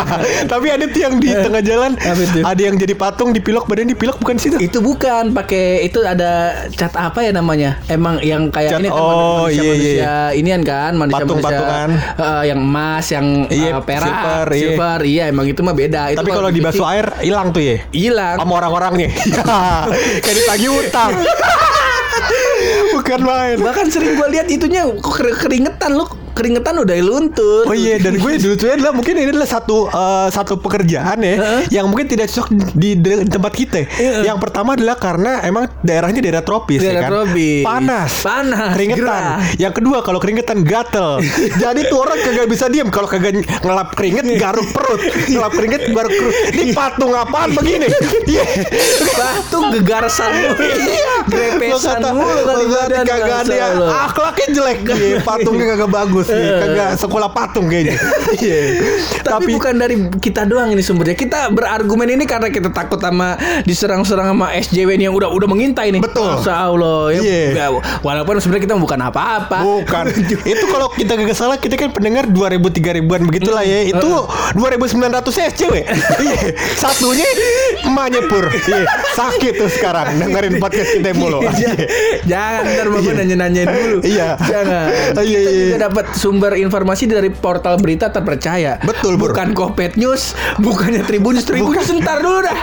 Tapi 0.52 0.66
ada 0.68 0.84
tuh 0.86 1.00
yang 1.00 1.14
di 1.16 1.30
tengah 1.30 1.60
jalan 1.60 1.92
Eh, 1.92 1.98
Apa 1.98 1.99
itu? 1.99 1.99
Ada 2.42 2.60
yang 2.60 2.76
jadi 2.76 2.94
patung 2.94 3.30
di 3.30 3.40
pilok 3.40 3.68
badan 3.68 3.86
di 3.86 3.94
pilok 3.94 4.16
bukan 4.18 4.36
situ. 4.36 4.56
Itu 4.56 4.80
bukan 4.80 5.30
pakai 5.30 5.84
itu 5.84 6.00
ada 6.00 6.52
cat 6.72 6.96
apa 6.96 7.20
ya 7.20 7.30
namanya? 7.30 7.76
Emang 7.86 8.18
yang 8.20 8.48
kayak 8.48 8.76
Cat- 8.76 8.80
ini 8.80 8.88
kan 8.88 8.96
oh, 8.96 9.44
manusia, 9.44 9.52
iya, 9.52 9.68
manusia 9.68 9.92
iya. 9.92 10.14
inian 10.32 10.62
kan 10.62 10.92
manusia 10.96 11.22
Patung-patungan. 11.22 11.88
manusia 11.92 12.40
yang 12.42 12.60
emas, 12.60 13.06
yang 13.10 13.26
Iya, 13.50 13.70
eh, 13.70 13.82
perak, 13.82 14.04
silver, 14.06 14.46
iya. 14.48 14.60
silver, 14.62 14.98
iya 15.04 15.24
emang 15.28 15.46
itu 15.46 15.60
mah 15.60 15.74
beda. 15.74 16.02
Itu 16.10 16.18
Tapi 16.20 16.30
kalau 16.30 16.50
dibasuh 16.50 16.86
air 16.86 17.06
hilang 17.20 17.52
tuh 17.52 17.62
ya. 17.62 17.76
hilang. 17.92 18.36
Sama 18.38 18.52
orang-orangnya. 18.56 19.08
Kayak 20.24 20.36
ditagih 20.36 20.70
utang. 20.72 21.10
bukan 22.94 23.20
main. 23.22 23.56
Bahkan 23.58 23.86
sering 23.88 24.16
gue 24.16 24.28
lihat 24.30 24.46
itunya 24.48 24.84
kok 24.98 25.12
ker- 25.12 25.38
keringetan 25.38 25.96
lu 25.96 26.04
keringetan 26.40 26.74
udah 26.74 26.96
luntur. 27.00 27.62
Oh 27.64 27.76
iya 27.76 27.96
dan 27.96 28.16
gue 28.16 28.32
dulu 28.34 28.54
tuh 28.56 28.72
adalah 28.72 28.90
mungkin 28.90 29.12
ini 29.14 29.28
adalah 29.28 29.44
satu 29.46 29.86
eh, 29.86 30.28
satu 30.30 30.56
pekerjaan 30.56 31.20
ya 31.20 31.34
yang 31.68 31.84
mungkin 31.84 32.08
tidak 32.08 32.26
cocok 32.26 32.48
di, 32.72 32.96
di 32.96 33.28
tempat 33.28 33.52
kita. 33.52 33.80
Yang 34.24 34.38
pertama 34.40 34.72
adalah 34.72 34.96
karena 34.96 35.42
emang 35.42 35.68
daerahnya 35.80 36.18
daerah 36.18 36.40
tropis 36.40 36.80
ya 36.80 36.90
Daerah 36.90 37.02
kan. 37.02 37.10
tropis. 37.12 37.60
Panas. 37.60 38.10
Panas, 38.20 38.70
Keringetan. 38.72 39.04
gerah. 39.04 39.36
Yang 39.56 39.74
kedua 39.76 39.98
kalau 40.00 40.16
keringetan 40.16 40.58
gatel. 40.62 41.20
Jadi 41.62 41.80
tuh 41.86 41.98
orang 42.00 42.18
kagak 42.18 42.48
bisa 42.48 42.66
diem 42.66 42.88
kalau 42.88 43.04
kagak 43.04 43.36
ngelap 43.60 43.92
keringet 43.92 44.24
garuk 44.36 44.68
perut. 44.70 45.00
Ngelap 45.26 45.52
keringet 45.52 45.82
garuk 45.90 46.12
perut. 46.12 46.34
Ini 46.50 46.72
patung 46.72 47.12
apaan 47.12 47.52
begini? 47.52 47.86
Iya. 48.30 48.46
Patung 49.10 49.74
gegarsan 49.74 50.30
mulu. 50.30 50.54
Grepesan 51.30 52.00
mulu 52.06 52.40
kagak 52.46 53.44
ada 53.44 53.66
lo. 53.74 53.86
akhlaknya 53.90 54.46
jelek 54.52 54.78
Iya, 54.86 55.16
patungnya 55.20 55.66
kagak 55.74 55.90
bagus 55.90 56.26
nih 56.32 56.50
kagak 56.60 56.90
sekolah 56.98 57.28
patung 57.34 57.66
kayaknya 57.66 57.96
iya 58.44 58.62
Tapi, 59.20 59.52
bukan 59.54 59.74
dari 59.78 59.96
kita 60.18 60.42
doang 60.48 60.72
ini 60.72 60.82
sumbernya. 60.82 61.14
Kita 61.14 61.50
berargumen 61.52 62.08
ini 62.10 62.24
karena 62.26 62.50
kita 62.50 62.72
takut 62.72 62.98
sama 62.98 63.36
diserang-serang 63.62 64.32
sama 64.32 64.50
SJW 64.54 64.98
ini 64.98 65.06
yang 65.06 65.14
udah 65.14 65.30
udah 65.30 65.46
mengintai 65.46 65.94
nih. 65.94 66.02
Betul. 66.02 66.40
Masya 66.40 66.54
Allah. 66.56 67.14
Ya, 67.14 67.20
Iya. 67.20 67.42
ya, 67.54 67.66
walaupun 68.02 68.40
sebenarnya 68.40 68.64
kita 68.70 68.74
bukan 68.80 69.00
apa-apa. 69.00 69.58
Bukan. 69.62 70.04
itu 70.56 70.64
kalau 70.66 70.88
kita 70.94 71.12
gak 71.14 71.36
salah 71.36 71.56
kita 71.60 71.78
kan 71.78 71.90
pendengar 71.94 72.26
2000 72.26 72.58
3000-an 72.58 73.22
begitulah 73.28 73.62
ya. 73.62 73.86
Itu 73.86 74.26
2900 74.56 75.38
nya 75.38 75.44
SCW. 75.52 75.74
Iya. 76.20 76.40
Satunya 76.74 77.26
emaknya 77.86 78.20
pur. 78.26 78.46
Iya. 78.50 78.84
Sakit 79.14 79.52
tuh 79.60 79.70
sekarang 79.70 80.18
dengerin 80.18 80.58
podcast 80.58 80.90
kita 80.98 81.14
mulu. 81.14 81.42
Iya. 81.60 81.76
Jangan 82.24 82.62
ntar 82.72 82.86
bapak 82.88 83.12
nanya-nanyain 83.20 83.68
dulu. 83.68 83.98
Iya. 84.00 84.28
Jangan. 84.40 84.86
Iya, 85.20 85.38
iya, 85.38 85.38
Kita 85.50 85.60
juga 85.60 85.78
dapat 85.90 86.04
sumber 86.12 86.54
informasi 86.54 87.06
dari 87.06 87.30
portal 87.30 87.76
berita 87.76 88.08
terpercaya. 88.08 88.78
Betul, 88.82 89.16
Bur. 89.16 89.30
Bukan 89.32 89.52
Kopet 89.52 89.94
News, 89.94 90.34
bukannya 90.58 91.02
Tribun 91.04 91.38
News. 91.38 91.46
Tribun 91.46 91.74
News 91.74 91.86
sebentar 91.86 92.18
dulu 92.18 92.38
dah. 92.40 92.54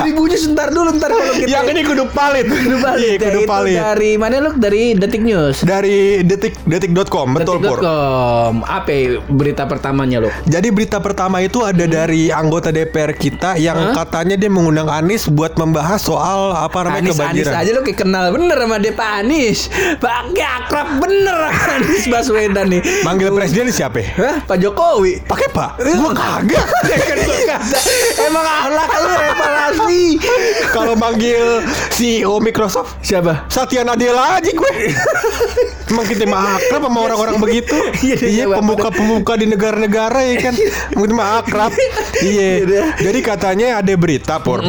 Tribun 0.00 0.26
News 0.28 0.42
sebentar 0.42 0.68
dulu 0.70 0.88
ntar 0.96 1.10
kalau 1.10 1.34
kita 1.34 1.48
Yang 1.48 1.66
ini 1.72 1.80
kudu 1.82 2.04
palit. 2.10 2.46
Kudu 2.46 2.76
balik. 2.82 3.00
Iya, 3.02 3.14
kudu 3.20 3.40
Itu 3.42 3.48
palit. 3.48 3.76
dari 3.76 4.10
mana 4.16 4.34
lu? 4.40 4.50
Dari 4.56 4.82
Detik 4.94 5.22
News. 5.22 5.62
Dari 5.62 6.22
detik 6.22 6.58
detik.com 6.64 7.28
betul 7.34 7.58
pur. 7.58 7.78
Detik.com. 7.78 8.52
Apa 8.62 8.88
ya 8.90 9.20
berita 9.26 9.62
pertamanya 9.64 10.18
lo? 10.22 10.30
Jadi 10.44 10.68
berita 10.70 10.98
pertama 10.98 11.40
itu 11.40 11.62
ada 11.62 11.84
dari 11.84 12.28
anggota 12.28 12.70
DPR 12.70 13.12
kita 13.12 13.56
yang 13.56 13.92
katanya 13.92 14.34
dia 14.34 14.50
mengundang 14.50 14.88
Anies 14.88 15.26
buat 15.26 15.54
membahas 15.56 16.00
soal 16.00 16.52
apa 16.52 16.86
namanya 16.86 17.12
Anis 17.12 17.18
Anis 17.20 17.44
kebanjiran. 17.46 17.54
aja 17.56 17.70
lo 17.72 17.80
kayak 17.82 17.98
kenal 17.98 18.24
bener 18.32 18.56
sama 18.58 18.76
dia 18.78 18.92
Pak 18.92 19.10
Anis. 19.22 19.58
Pakai 19.98 20.46
akrab 20.46 20.88
bener 20.98 21.38
Anies 21.76 22.04
Baswedan 22.06 22.66
nih. 22.68 22.82
Manggil 23.02 23.28
presiden 23.32 23.68
siapa? 23.68 24.00
ya? 24.00 24.08
Hah? 24.16 24.36
Pak 24.46 24.56
Jokowi. 24.56 25.20
Pakai 25.24 25.48
Pak? 25.50 25.70
Gua 25.82 26.10
kagak. 26.12 26.66
Ya 26.86 26.98
kan 27.02 27.18
gua 27.18 27.38
kata, 27.50 27.78
Emang 28.22 28.46
akhlak 28.46 28.90
lu 28.94 29.12
reparasi. 29.12 30.02
Kalau 30.70 30.94
manggil 30.94 31.64
CEO 31.90 32.38
Microsoft 32.38 33.00
Siapa? 33.00 33.48
Satya 33.48 33.82
Nadella 33.82 34.38
aja 34.38 34.50
gue 34.52 34.72
Emang 35.90 36.04
kita 36.04 36.28
mah 36.28 36.60
akrab 36.60 36.82
sama 36.84 36.98
orang-orang 37.00 37.36
begitu 37.40 37.74
Iya, 38.04 38.16
iya, 38.20 38.28
Iya 38.28 38.44
Bapak. 38.46 38.58
pemuka-pemuka 38.60 39.32
di 39.34 39.46
negara-negara 39.48 40.20
ya 40.22 40.36
kan 40.38 40.54
Kita 40.54 41.14
mah 41.14 41.28
akrab 41.40 41.72
Iya 42.20 42.48
Jadi 43.00 43.18
katanya 43.20 43.80
ada 43.80 43.92
berita 43.96 44.38
Pur 44.38 44.60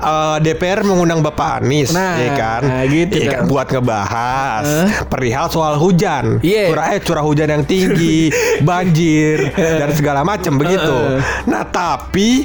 Eh, 0.00 0.36
DPR 0.40 0.80
mengundang 0.80 1.20
Bapak 1.20 1.60
Anies 1.60 1.92
Nah, 1.92 2.16
ya 2.16 2.32
kan 2.32 2.62
nah, 2.64 2.84
gitu 2.88 3.20
Iya 3.20 3.28
kan. 3.36 3.52
Buat 3.52 3.68
ngebahas 3.68 4.64
Perihal 5.12 5.52
soal 5.52 5.76
hujan 5.76 6.40
Iya. 6.40 6.72
Curah, 6.72 6.86
eh, 6.96 7.00
curah 7.04 7.24
hujan 7.26 7.48
yang 7.52 7.59
tinggi 7.64 8.32
Banjir 8.66 9.52
Dan 9.56 9.90
segala 9.96 10.22
macam 10.22 10.60
begitu. 10.60 11.20
Nah 11.48 11.64
tapi 11.66 12.44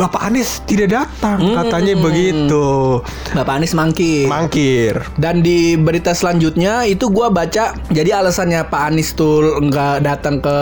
Bapak 0.00 0.32
Anies 0.32 0.64
tidak 0.64 0.96
datang 0.96 1.44
Katanya 1.52 1.92
begitu 1.94 2.64
Bapak 3.36 3.60
Anies 3.60 3.76
mangkir. 3.76 4.24
Mangkir 4.24 4.96
Dan 5.20 5.44
di 5.44 5.76
berita 5.76 6.16
selanjutnya 6.16 6.88
itu 6.88 7.12
gua 7.12 7.28
baca 7.28 7.76
jadi 7.92 8.16
alasannya 8.16 8.64
Pak 8.64 8.82
Anies 8.88 9.12
tuh 9.12 9.60
nggak 9.60 10.00
datang 10.00 10.40
ke 10.40 10.58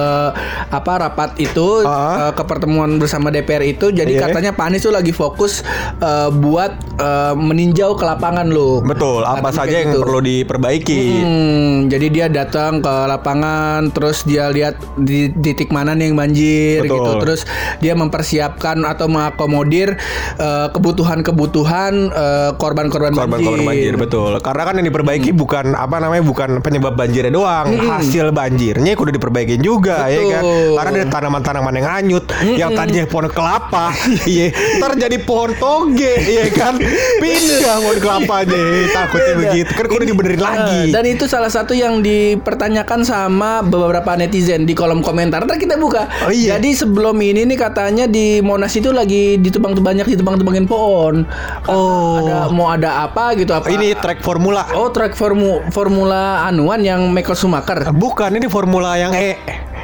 apa 0.68 0.92
rapat 0.98 1.38
itu 1.38 1.86
eh, 1.86 2.32
ke 2.34 2.42
pertemuan 2.42 2.98
bersama 2.98 3.30
DPR 3.30 3.62
itu 3.62 3.88
jadi 3.88 4.08
Iya. 4.08 4.24
katanya 4.24 4.50
Pak 4.50 4.64
Anies 4.66 4.82
tuh 4.82 4.90
lagi 4.90 5.12
fokus 5.12 5.62
eh, 6.00 6.28
buat 6.32 6.72
eh, 6.98 7.34
meninjau 7.36 7.94
ke 7.94 8.02
lapangan 8.02 8.48
loh. 8.48 8.80
Betul, 8.80 9.22
apa 9.22 9.52
Katanya 9.52 9.58
saja 9.60 9.76
yang 9.84 9.90
gitu. 9.92 10.00
perlu 10.02 10.18
diperbaiki. 10.18 11.00
Hmm, 11.20 11.72
jadi 11.86 12.06
dia 12.08 12.26
datang 12.26 12.80
ke 12.80 12.94
lapangan, 13.06 13.92
terus 13.92 14.24
dia 14.24 14.48
lihat 14.48 14.74
di 14.96 15.28
titik 15.30 15.68
mana 15.68 15.92
nih 15.92 16.10
yang 16.10 16.16
banjir 16.16 16.82
Betul. 16.82 16.96
gitu. 16.96 17.12
Terus 17.22 17.40
dia 17.78 17.92
mempersiapkan 17.92 18.80
atau 18.82 19.06
mengakomodir 19.28 20.00
eh, 20.38 20.66
kebutuhan-kebutuhan 20.72 21.92
eh, 22.08 22.50
korban-korban 22.56 23.12
banjir. 23.12 23.22
Korban-korban 23.28 23.62
banjir, 23.66 23.94
betul. 24.00 24.32
Karena 24.40 24.62
kan 24.64 24.74
yang 24.80 24.86
diperbaiki 24.88 25.30
Hmm. 25.30 25.36
bukan 25.38 25.66
apa 25.74 25.96
namanya 26.00 26.24
bukan 26.24 26.50
penyebab 26.64 26.96
banjirnya 26.96 27.28
doang, 27.28 27.68
hasil 27.76 28.32
banjirnya 28.32 28.96
kudu 28.96 29.12
diperbaikin 29.12 29.60
juga 29.60 30.08
ya 30.08 30.22
kan. 30.24 30.42
Betul. 30.42 30.72
Karena 30.78 30.90
ada 30.94 31.06
tanaman-tanaman 31.10 31.72
yang 31.74 31.88
hanyut, 31.88 32.24
yang 32.56 32.70
tadinya 32.72 33.04
pohon 33.04 33.28
kelapa, 33.28 33.92
iya, 34.30 34.48
ntar 34.80 34.96
jadi 34.96 35.18
pohon 35.20 35.52
toge, 35.58 36.14
iya 36.24 36.48
kan. 36.48 36.78
Pindah 37.22 37.76
pohon 37.82 37.98
kelapanya, 37.98 38.60
takutnya 38.90 39.32
begitu. 39.36 39.70
Kan 39.74 39.86
kudu 39.86 40.04
dibenerin 40.06 40.36
Ah, 40.38 40.44
lagi. 40.54 40.94
Dan 40.94 41.04
itu 41.04 41.24
salah 41.26 41.50
satu 41.50 41.74
yang 41.74 42.00
dipertanyakan 42.00 43.02
sama 43.02 43.60
beberapa 43.60 44.14
netizen 44.14 44.64
di 44.64 44.72
kolom 44.72 45.02
komentar. 45.02 45.44
Ntar 45.44 45.58
kita 45.58 45.74
buka. 45.76 46.06
Oh, 46.24 46.32
iya. 46.32 46.56
Jadi 46.56 46.72
sebelum 46.72 47.18
ini 47.18 47.42
nih 47.44 47.58
katanya 47.58 48.04
di 48.06 48.38
Monas 48.40 48.72
itu 48.74 48.94
lagi 48.94 49.07
ditebang 49.40 49.72
banyak 49.78 50.06
ditebang-tebangin 50.14 50.68
pohon. 50.68 51.24
Oh. 51.66 52.20
Ada 52.20 52.52
mau 52.52 52.68
ada 52.68 53.08
apa 53.08 53.34
gitu 53.34 53.56
apa? 53.56 53.68
Ini 53.72 53.96
track 53.98 54.20
formula. 54.20 54.68
Oh, 54.76 54.92
track 54.92 55.16
formu, 55.16 55.64
formula 55.72 56.44
anuan 56.46 56.84
yang 56.84 57.08
Michael 57.10 57.36
Schumacher. 57.36 57.90
Bukan, 57.90 58.36
ini 58.36 58.46
formula 58.46 58.94
yang 59.00 59.12
E. 59.16 59.34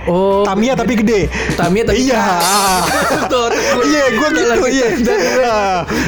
Oh, 0.05 0.45
Tamiya 0.45 0.77
tapi 0.77 1.01
gede. 1.01 1.33
Tamiya 1.57 1.89
tapi 1.89 2.13
Iya. 2.13 2.21
Iya, 3.85 4.05
gue 4.15 4.29
gitu. 4.37 4.53
Iya. 4.69 4.89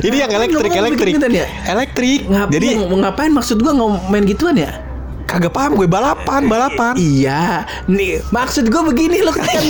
Ini 0.05 0.17
yang 0.29 0.31
elektrik, 0.37 0.73
elektrik. 0.73 1.15
bikin-bikin 1.17 1.43
ya? 1.43 1.47
Elektrik. 1.73 2.21
Jadi 2.29 2.69
mau 2.77 2.97
ngapain 3.01 3.33
maksud 3.33 3.57
gua 3.65 3.73
main 4.13 4.25
gituan 4.29 4.57
ya? 4.57 4.86
Kagak 5.27 5.53
paham 5.53 5.75
gue 5.75 5.91
balapan, 5.91 6.47
balapan. 6.47 6.95
Iya, 6.95 7.67
nih 7.91 8.23
maksud 8.31 8.71
gue 8.71 8.83
begini 8.87 9.21
loh 9.27 9.35
kan, 9.35 9.63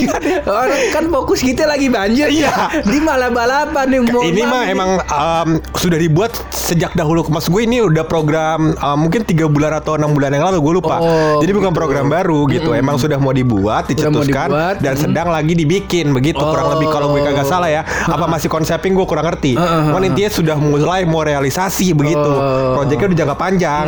orang 0.45 0.81
kan 0.93 1.05
fokus 1.09 1.41
kita 1.41 1.65
lagi 1.65 1.89
banjir, 1.89 2.29
Iya. 2.29 2.85
di 2.85 3.01
malah 3.01 3.33
balapan 3.33 3.85
nih. 3.89 4.01
mohon 4.05 4.23
ini 4.29 4.41
mah 4.45 4.63
emang 4.69 4.89
um, 5.09 5.49
sudah 5.73 5.97
dibuat 5.97 6.37
sejak 6.53 6.93
dahulu. 6.93 7.25
Mas 7.27 7.49
gue 7.49 7.61
ini 7.65 7.81
udah 7.81 8.05
program 8.05 8.77
um, 8.77 8.97
mungkin 8.97 9.25
tiga 9.25 9.49
bulan 9.49 9.73
atau 9.81 9.97
enam 9.97 10.13
bulan 10.13 10.31
yang 10.31 10.45
lalu 10.47 10.61
gue 10.61 10.73
lupa. 10.79 11.01
Oh, 11.01 11.41
Jadi 11.41 11.51
bukan 11.57 11.73
gitu. 11.73 11.79
program 11.81 12.05
baru 12.07 12.45
gitu. 12.53 12.69
Emang 12.77 13.01
sudah 13.01 13.17
mau 13.17 13.33
dibuat, 13.33 13.89
Udah 13.89 14.07
mau 14.13 14.21
dicetuskan 14.21 14.47
dibuat, 14.53 14.75
dan 14.79 14.93
mm. 14.93 15.01
sedang 15.01 15.27
lagi 15.33 15.53
dibikin 15.57 16.13
begitu. 16.13 16.39
Kurang 16.39 16.67
Oh. 16.67 16.73
lebih 16.77 16.87
kalau 16.91 17.07
gue 17.15 17.21
kagak 17.23 17.47
salah 17.47 17.69
ya. 17.71 17.81
Apa 17.87 18.29
masih 18.29 18.51
konseping 18.51 18.93
gue 18.93 19.05
kurang 19.07 19.25
ngerti. 19.25 19.57
Uh, 19.57 19.63
uh, 19.63 19.95
uh. 19.95 20.05
intinya 20.07 20.31
sudah 20.31 20.57
mulai 20.59 21.03
mau 21.07 21.23
realisasi 21.25 21.95
begitu. 21.97 22.19
Oh. 22.19 22.77
Proyeknya 22.77 23.07
udah 23.09 23.17
jangka 23.23 23.35
panjang, 23.39 23.85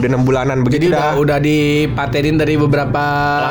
udah 0.00 0.08
enam 0.08 0.22
bulanan 0.24 0.56
Jadi 0.60 0.66
begitu 0.66 0.86
udah 0.90 1.00
dah. 1.00 1.11
Udah 1.16 1.38
dipatenin 1.38 2.36
dari 2.36 2.54
beberapa 2.56 3.04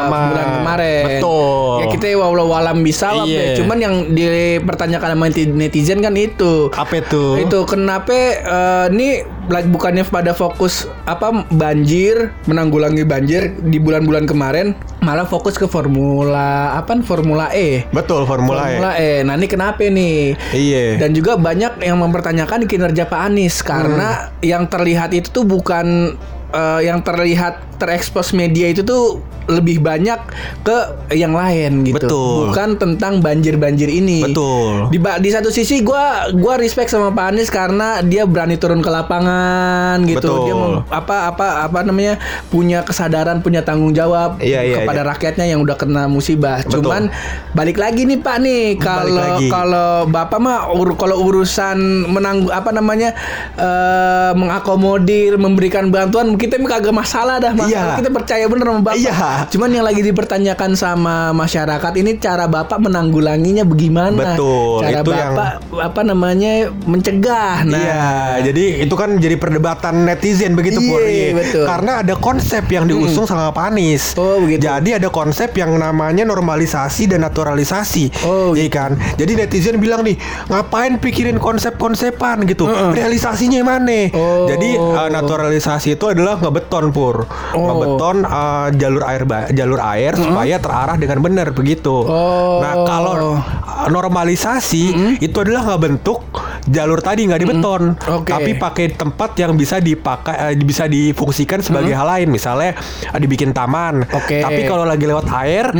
Lama. 0.07 0.19
bulan 0.31 0.47
kemarin. 0.61 1.03
Betul. 1.17 1.75
Ya 1.81 1.85
kita 1.91 2.05
walau 2.15 2.47
walam 2.49 2.81
bisa 2.81 3.13
lah. 3.13 3.25
Iya. 3.25 3.57
Cuman 3.57 3.77
yang 3.77 3.95
dipertanyakan 4.11 5.09
sama 5.17 5.25
netizen 5.31 5.99
kan 5.99 6.13
itu. 6.15 6.69
Apa 6.73 7.01
itu? 7.01 7.41
Itu 7.41 7.65
kenapa 7.65 8.13
eh, 8.13 8.85
ini 8.93 9.21
bukannya 9.49 10.07
pada 10.07 10.31
fokus 10.31 10.87
apa 11.03 11.43
banjir 11.51 12.31
menanggulangi 12.47 13.03
banjir 13.03 13.51
di 13.59 13.81
bulan-bulan 13.81 14.23
kemarin 14.23 14.71
malah 15.03 15.27
fokus 15.27 15.59
ke 15.59 15.67
formula 15.67 16.77
apa 16.77 16.93
Formula 17.01 17.49
E. 17.51 17.83
Betul 17.89 18.23
formula, 18.23 18.67
Formula 18.69 18.91
E. 18.95 19.25
Nah 19.25 19.35
ini 19.35 19.47
kenapa 19.49 19.81
nih? 19.83 20.37
Iya. 20.53 21.01
Dan 21.01 21.11
juga 21.11 21.35
banyak 21.35 21.81
yang 21.81 21.97
mempertanyakan 21.99 22.69
kinerja 22.69 23.09
Pak 23.09 23.21
Anies 23.27 23.59
karena 23.59 24.31
Hmm. 24.31 24.43
yang 24.43 24.63
terlihat 24.67 25.11
itu 25.11 25.31
tuh 25.31 25.43
bukan 25.43 26.15
eh, 26.51 26.79
yang 26.85 26.99
terlihat 27.01 27.79
terekspos 27.81 28.31
media 28.31 28.69
itu 28.69 28.85
tuh 28.85 29.19
lebih 29.49 29.81
banyak 29.81 30.21
ke 30.61 30.77
yang 31.17 31.33
lain 31.33 31.81
gitu. 31.81 31.97
Betul. 31.97 32.53
Bukan 32.53 32.69
tentang 32.77 33.25
banjir-banjir 33.25 33.89
ini. 33.89 34.21
Betul. 34.21 34.93
Di, 34.93 35.01
di 35.01 35.29
satu 35.33 35.49
sisi 35.49 35.81
gua 35.81 36.29
gua 36.29 36.61
respect 36.61 36.93
sama 36.93 37.09
Pak 37.09 37.25
Anies 37.33 37.49
karena 37.49 38.05
dia 38.05 38.29
berani 38.29 38.61
turun 38.61 38.85
ke 38.85 38.87
lapangan 38.87 39.97
gitu. 40.05 40.21
Betul. 40.21 40.45
Dia 40.45 40.55
mem- 40.55 40.85
apa 40.87 41.33
apa 41.33 41.47
apa 41.65 41.79
namanya 41.81 42.21
punya 42.53 42.85
kesadaran, 42.85 43.41
punya 43.41 43.65
tanggung 43.65 43.97
jawab 43.97 44.37
Iya, 44.37 44.61
iya, 44.61 44.75
kepada 44.85 45.01
iya. 45.03 45.09
rakyatnya 45.09 45.45
yang 45.49 45.59
udah 45.65 45.75
kena 45.75 46.05
musibah. 46.05 46.61
Betul. 46.61 46.85
Cuman 46.85 47.09
balik 47.57 47.81
lagi 47.81 48.05
nih 48.05 48.21
Pak 48.21 48.37
nih 48.45 48.63
kalau 48.77 49.41
kalau 49.49 49.91
Bapak 50.05 50.37
mah 50.37 50.69
ur- 50.69 50.95
kalau 50.95 51.17
urusan 51.27 52.05
menang 52.07 52.45
apa 52.53 52.69
namanya 52.69 53.17
eh, 53.57 54.31
mengakomodir, 54.37 55.41
memberikan 55.41 55.89
bantuan 55.89 56.37
kita 56.41 56.57
kagak 56.57 56.89
masalah 56.91 57.37
dah 57.37 57.53
masalah 57.53 57.93
Iya. 57.93 57.99
kita 58.01 58.09
percaya 58.09 58.45
bener 58.45 58.65
sama 58.65 58.79
bapak. 58.81 58.95
Iya. 58.97 59.13
Cuman 59.47 59.69
yang 59.69 59.85
lagi 59.85 60.01
dipertanyakan 60.01 60.71
sama 60.73 61.15
masyarakat 61.31 61.93
ini 61.95 62.17
cara 62.17 62.45
bapak 62.45 62.81
menanggulanginya 62.81 63.61
bagaimana? 63.63 64.33
Betul, 64.33 64.81
Cara 64.81 64.99
itu 64.99 65.11
yang- 65.11 65.35
bapak 65.37 65.51
apa 65.71 66.01
namanya 66.01 66.53
mencegah. 66.83 67.61
Nah, 67.63 67.77
Iya, 67.77 68.05
jadi 68.43 68.63
itu 68.81 68.95
kan 68.95 69.15
jadi 69.15 69.35
perdebatan 69.35 70.03
netizen 70.03 70.53
begitu 70.53 70.79
Iya, 70.79 70.89
Pur. 70.89 71.01
Iya. 71.01 71.29
betul. 71.35 71.65
Karena 71.65 71.91
ada 72.01 72.13
konsep 72.15 72.65
yang 72.67 72.85
diusung 72.85 73.23
sama 73.23 73.51
Pak 73.51 73.65
Anies. 73.69 74.15
Oh, 74.15 74.41
begitu. 74.41 74.63
Jadi 74.63 74.89
ada 74.93 75.07
konsep 75.07 75.53
yang 75.53 75.73
namanya 75.73 76.23
normalisasi 76.23 77.05
dan 77.05 77.21
naturalisasi. 77.21 78.23
Oh, 78.23 78.53
Iya 78.53 78.67
kan? 78.67 78.91
Jadi 79.15 79.35
netizen 79.35 79.77
bilang 79.77 80.01
nih, 80.01 80.17
ngapain 80.47 80.97
pikirin 80.97 81.37
konsep-konsepan 81.37 82.43
gitu? 82.45 82.65
Realisasinya 82.67 83.61
mana? 83.61 84.09
Oh. 84.11 84.47
Jadi 84.47 84.75
uh, 84.75 85.09
naturalisasi 85.11 85.93
itu 85.93 86.05
adalah 86.07 86.30
ngebeton 86.39 86.93
Pur. 86.93 87.27
Oh. 87.55 87.59
Ngebeton 87.67 88.23
uh, 88.23 88.67
jalur 88.75 89.03
air 89.07 89.23
jalur 89.51 89.79
air 89.81 90.13
supaya 90.15 90.55
terarah 90.61 90.95
dengan 90.95 91.19
benar 91.19 91.51
begitu. 91.51 92.05
Oh. 92.05 92.61
Nah, 92.61 92.73
kalau 92.87 93.13
uh, 93.35 93.87
normalisasi 93.89 95.17
itu 95.19 95.37
adalah 95.41 95.73
ngebentuk 95.73 96.21
jalur 96.69 97.01
tadi 97.01 97.25
nggak 97.25 97.41
dibeton, 97.41 97.97
Oke. 97.97 98.29
tapi 98.29 98.53
pakai 98.53 98.93
tempat 98.93 99.33
yang 99.33 99.57
bisa 99.57 99.81
dipakai 99.81 100.53
eh, 100.53 100.55
bisa 100.61 100.85
difungsikan 100.85 101.59
sebagai 101.65 101.97
hal 101.97 102.05
lain, 102.05 102.29
misalnya 102.29 102.77
eh, 103.09 103.19
dibikin 103.19 103.49
taman. 103.49 104.05
Oke. 104.13 104.45
Tapi 104.45 104.61
kalau 104.69 104.85
lagi 104.85 105.05
lewat 105.09 105.25
air, 105.41 105.73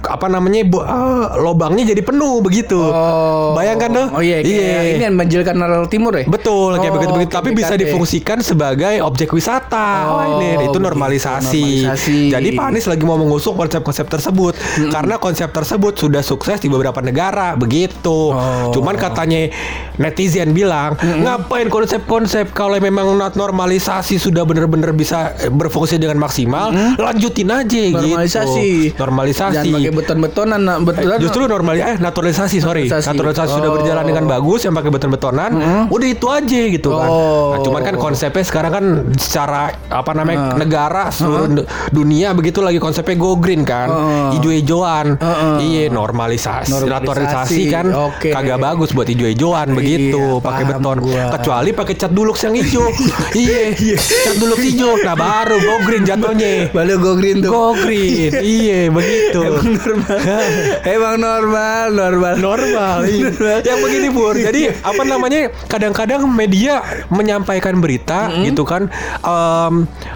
apa 0.00 0.26
namanya 0.26 0.62
bu- 0.62 0.80
eh, 0.80 1.26
lobangnya 1.38 1.84
jadi 1.86 2.00
penuh 2.00 2.38
begitu. 2.38 2.78
Oh. 2.78 3.52
Bayangkan 3.52 3.90
tuh. 3.90 4.06
Oh 4.10 4.22
iya, 4.22 4.38
kayak 4.38 4.94
ini 4.94 5.04
yang 5.04 5.16
banjir 5.16 5.40
kanal 5.42 5.86
timur 5.86 6.12
ya? 6.12 6.24
Betul, 6.24 6.76
kayak 6.76 6.86
Oh, 6.88 6.96
begitu-begitu. 6.96 7.28
oke, 7.28 7.38
Tapi 7.38 7.50
bisa 7.52 7.74
difungsikan 7.74 8.38
sebagai 8.38 9.00
objek 9.00 9.30
wisata. 9.30 9.88
Oh, 10.04 10.14
Wah, 10.14 10.24
ini 10.32 10.46
itu 10.48 10.58
begitu, 10.64 10.78
normalisasi. 10.80 11.64
normalisasi. 11.82 12.18
Jadi 12.28 12.48
Pak 12.52 12.64
Anies 12.64 12.86
lagi 12.86 13.02
mau 13.02 13.16
mengusung 13.16 13.54
konsep-konsep 13.54 14.06
tersebut 14.06 14.54
karena 14.88 15.14
konsep 15.16 15.48
tersebut 15.48 15.96
sudah 15.96 16.20
sukses 16.20 16.58
di 16.58 16.68
beberapa 16.68 16.98
negara, 16.98 17.54
begitu. 17.54 18.30
Oh. 18.30 18.70
Cuman 18.70 18.94
katanya 18.94 19.50
netizen 19.96 20.52
bilang, 20.52 20.94
ngapain 21.00 21.66
konsep-konsep 21.66 22.52
kalau 22.52 22.76
memang 22.76 23.16
not 23.16 23.34
normalisasi 23.34 24.16
sudah 24.16 24.42
benar-benar 24.42 24.92
bisa 24.92 25.18
berfungsi 25.48 25.96
dengan 25.96 26.18
maksimal, 26.18 26.70
lanjutin 26.96 27.48
aja 27.48 27.80
Normalisasi. 27.90 28.68
gitu. 28.88 28.98
Normalisasi. 28.98 29.68
Jangan 29.68 29.87
pakai 29.88 29.96
beton-betonan, 29.96 30.60
nah, 30.60 30.76
beton. 30.78 31.00
Eh, 31.08 31.18
Justru 31.18 31.42
normali 31.44 31.80
eh 31.80 31.96
naturalisasi 31.96 32.56
sorry 32.58 32.84
Naturalisasi. 32.84 33.08
naturalisasi 33.10 33.50
sudah 33.50 33.70
Oh. 33.70 33.74
berjalan 33.74 34.04
dengan 34.04 34.24
bagus 34.28 34.60
yang 34.62 34.74
pakai 34.74 34.90
beton-betonan 34.90 35.50
udah 35.88 36.08
itu 36.08 36.26
aja 36.28 36.60
gitu 36.68 36.88
kan 36.92 37.08
Oh. 37.08 37.48
nah, 37.50 37.60
cuman 37.60 37.80
kan 37.82 37.94
konsepnya 37.96 38.44
sekarang 38.44 38.70
kan 38.70 38.84
secara 39.14 39.60
apa 39.88 40.12
namanya 40.12 40.52
negara 40.54 41.08
seluruh 41.08 41.48
du- 41.54 41.66
dunia 41.90 42.32
begitu 42.32 42.60
lagi 42.60 42.76
konsepnya 42.76 43.16
go 43.16 43.34
green 43.34 43.62
kan 43.62 43.88
Heeh. 43.88 44.36
ijo-ijoan 44.36 45.16
Heeh. 45.16 45.54
iya 45.62 45.82
normalisasi 45.88 46.68
Normalisasi. 46.68 46.92
naturalisasi 46.92 47.62
kan 47.68 47.86
Oke. 47.90 48.28
kagak 48.30 48.58
bagus 48.58 48.92
buat 48.92 49.06
ijo-ijoan 49.06 49.72
begitu 49.72 50.20
Iya, 50.34 50.42
pakai 50.42 50.64
beton 50.66 50.96
gua. 51.00 51.24
kecuali 51.32 51.70
pakai 51.72 51.94
cat 51.94 52.12
dulux 52.12 52.36
yang 52.40 52.54
hijau 52.54 52.84
iya 53.38 53.72
cat 53.96 54.36
dulux 54.36 54.60
hijau 54.60 54.92
nah 55.00 55.14
baru 55.14 55.56
go 55.56 55.74
green 55.82 56.04
jatuhnya 56.04 56.68
Balu 56.70 56.94
go 56.98 57.12
green 57.14 57.38
tuh. 57.38 57.50
go 57.50 57.64
green 57.74 58.30
iya 58.34 58.90
begitu 58.90 59.40
Emang 60.94 61.16
normal, 61.16 61.86
normal. 61.90 62.34
normal 62.38 62.98
iya. 63.06 63.30
yang 63.62 63.78
begini 63.80 64.08
pur 64.10 64.34
jadi 64.48 64.74
apa 64.82 65.02
namanya 65.02 65.50
kadang-kadang 65.66 66.26
media 66.26 66.82
menyampaikan 67.08 67.78
berita 67.78 68.30
gitu 68.42 68.62
kan 68.62 68.90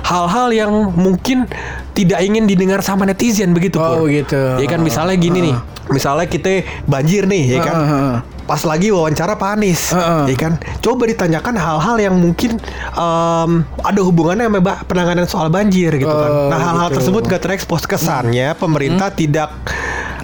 hal-hal 0.03 0.49
yang 0.51 0.73
mungkin 0.93 1.47
tidak 1.93 2.25
ingin 2.25 2.49
didengar 2.49 2.81
sama 2.81 3.05
netizen 3.05 3.53
begitu 3.53 3.77
Oh, 3.79 4.05
pur 4.05 4.09
gitu. 4.09 4.39
ya 4.59 4.67
kan 4.69 4.81
misalnya 4.81 5.17
gini 5.17 5.51
nih 5.51 5.57
misalnya 5.91 6.27
kita 6.27 6.63
banjir 6.87 7.27
nih 7.27 7.59
ya 7.59 7.61
kan 7.61 7.75
Heeh. 7.77 8.15
Pas 8.43 8.61
lagi 8.67 8.91
wawancara 8.91 9.39
Pak 9.39 9.51
Anies 9.59 9.95
Heeh. 9.95 10.35
ya 10.35 10.37
kan? 10.37 10.53
Coba 10.83 11.07
ditanyakan 11.07 11.55
hal-hal 11.55 11.97
yang 12.03 12.15
mungkin 12.19 12.59
em, 12.95 13.51
ada 13.63 14.01
hubungannya 14.03 14.51
sama 14.51 14.61
penanganan 14.85 15.27
soal 15.31 15.49
banjir 15.49 15.95
gitu 15.95 16.11
kan. 16.11 16.31
Oh, 16.31 16.49
nah 16.51 16.59
hal-hal 16.59 16.89
gitu. 16.91 16.97
tersebut 17.01 17.23
gak 17.31 17.43
terekspos. 17.43 17.87
Kesannya 17.87 18.55
pemerintah 18.59 19.15
tidak 19.15 19.53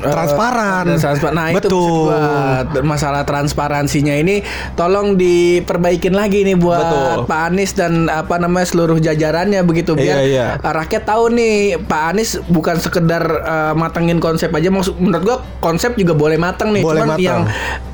transparan 0.00 0.84
Ada 0.86 0.96
transpa- 0.98 1.30
Nah 1.30 1.46
itu 1.48 1.58
betul 1.60 2.08
maksud 2.08 2.68
gua, 2.68 2.82
masalah 2.82 3.22
transparansinya 3.22 4.14
ini 4.14 4.40
tolong 4.74 5.14
diperbaikin 5.14 6.12
lagi 6.12 6.42
nih 6.42 6.54
buat 6.54 6.78
Betul. 6.80 7.26
Pak 7.26 7.40
Anies 7.46 7.72
dan 7.72 7.92
apa 8.06 8.36
namanya 8.36 8.66
seluruh 8.66 8.98
jajarannya 8.98 9.60
begitu 9.62 9.92
biar 9.92 10.18
Iya, 10.18 10.24
iya. 10.24 10.46
uh, 10.56 10.72
rakyat 10.74 11.02
tahu 11.04 11.30
nih 11.30 11.56
Pak 11.80 12.02
Anies 12.08 12.30
bukan 12.44 12.76
sekedar 12.76 13.22
uh, 13.22 13.72
matengin 13.72 14.18
konsep 14.18 14.48
aja 14.48 14.68
maksud 14.68 14.96
menurut 14.96 15.22
gua 15.22 15.36
konsep 15.58 15.94
juga 15.94 16.12
boleh 16.12 16.36
mateng 16.36 16.70
nih 16.70 16.80
Boleh 16.80 17.00
cuman 17.00 17.08
mateng. 17.10 17.24
yang 17.24 17.40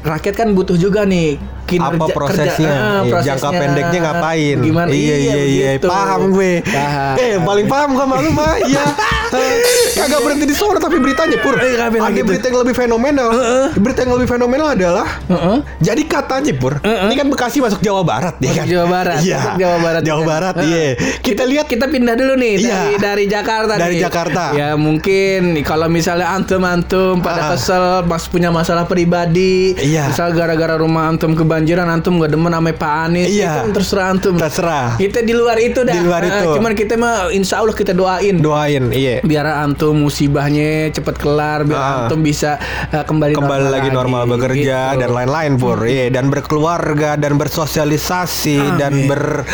rakyat 0.03 0.35
kan 0.35 0.49
butuh 0.53 0.77
juga 0.77 1.03
nih 1.03 1.37
kinerja 1.65 1.97
apa 1.97 2.07
prosesnya, 2.13 2.53
kerja, 2.53 2.69
ah, 2.69 3.01
Iya, 3.01 3.09
prosesnya. 3.09 3.29
jangka 3.33 3.49
pendeknya 3.57 3.99
ngapain? 4.03 4.57
Gimana? 4.61 4.89
Iya 4.93 5.17
iya 5.17 5.33
iya, 5.43 5.69
begitu. 5.73 5.89
paham 5.89 6.21
gue. 6.29 6.53
Paham. 6.61 7.15
Eh 7.17 7.35
paling 7.41 7.67
paham 7.67 7.89
gak 7.95 8.05
malu 8.07 8.31
mah, 8.31 8.53
iya. 8.61 8.85
Kagak 9.97 10.21
berhenti 10.21 10.45
di 10.45 10.53
sono 10.53 10.77
tapi 10.77 10.97
beritanya 10.99 11.41
pur. 11.41 11.57
Eh, 11.57 11.73
kagak 11.97 12.07
Ada 12.07 12.17
gitu. 12.17 12.29
berita 12.29 12.45
yang 12.47 12.59
lebih 12.61 12.75
fenomenal. 12.75 13.29
Berita 13.75 13.99
yang 14.01 14.13
lebih 14.15 14.29
fenomenal 14.29 14.67
adalah 14.71 15.09
Heeh. 15.25 15.59
jadi 15.81 16.03
katanya 16.05 16.53
pur, 16.53 16.75
ini 16.79 17.15
kan 17.15 17.27
Bekasi 17.27 17.59
masuk 17.59 17.81
Jawa 17.81 18.03
Barat 18.03 18.35
ya 18.39 18.53
kan? 18.53 18.67
Jawa 18.67 18.87
Barat, 18.87 19.19
Iya. 19.21 19.39
masuk 19.39 19.55
Jawa 19.57 19.77
Barat. 19.79 20.03
Jawa 20.03 20.17
kan? 20.17 20.29
Barat, 20.29 20.55
iya. 20.63 20.85
Kita 21.19 21.43
lihat 21.43 21.67
kita 21.67 21.87
pindah 21.87 22.15
dulu 22.15 22.35
nih 22.35 22.55
Iya. 22.57 22.69
dari 22.69 22.93
dari 22.97 23.25
Jakarta 23.27 23.73
Dari 23.75 23.95
nih. 23.95 24.03
Jakarta. 24.03 24.45
Ya 24.53 24.69
mungkin 24.75 25.41
kalau 25.63 25.87
misalnya 25.87 26.31
antum-antum 26.31 27.21
pada 27.21 27.41
Ah. 27.41 27.49
kesel 27.53 27.85
mas 28.05 28.25
punya 28.25 28.49
masalah 28.49 28.85
pribadi, 28.85 29.75
Iya. 29.75 30.09
misal 30.09 30.33
gara-gara 30.33 30.75
rumah 30.75 31.07
antum 31.07 31.33
kebanjiran 31.33 31.87
antum 31.87 32.17
gak 32.17 32.31
demen 32.31 32.49
sama 32.49 32.71
Pak 32.71 32.95
Anies, 33.05 33.29
Iya. 33.31 33.63
itu 33.63 33.73
terserah 33.73 34.07
antum. 34.09 34.35
terserah. 34.35 34.97
Kita 34.97 35.21
di 35.21 35.33
luar 35.33 35.59
itu 35.59 35.81
dah. 35.81 35.93
Di 35.93 36.01
luar 36.01 36.23
itu. 36.23 36.47
Cuman 36.55 36.73
kita 36.73 36.95
mah 36.95 37.29
insya 37.31 37.61
Allah 37.61 37.73
kita 37.73 37.93
doain. 37.93 38.37
Doain, 38.37 38.91
iya. 38.91 39.21
biar 39.21 39.45
antum 39.61 39.97
musibahnya 39.97 40.89
cepet 40.91 41.17
kelar, 41.17 41.63
biar 41.63 41.81
Ah. 41.85 41.95
antum 42.03 42.21
bisa 42.21 42.57
eh, 42.89 43.03
kembali 43.03 43.33
kembali 43.35 43.67
lagi 43.69 43.91
normal 43.91 44.25
bekerja 44.27 44.53
Gitu. 44.87 45.01
dan 45.01 45.11
lain-lain 45.11 45.53
pur 45.55 45.79
iya 45.85 46.09
dan 46.09 46.27
berkeluarga 46.27 47.15
dan 47.15 47.37
bersosialisasi 47.37 48.57
dan 48.77 48.93
Amin. 48.95 49.07
ber 49.07 49.45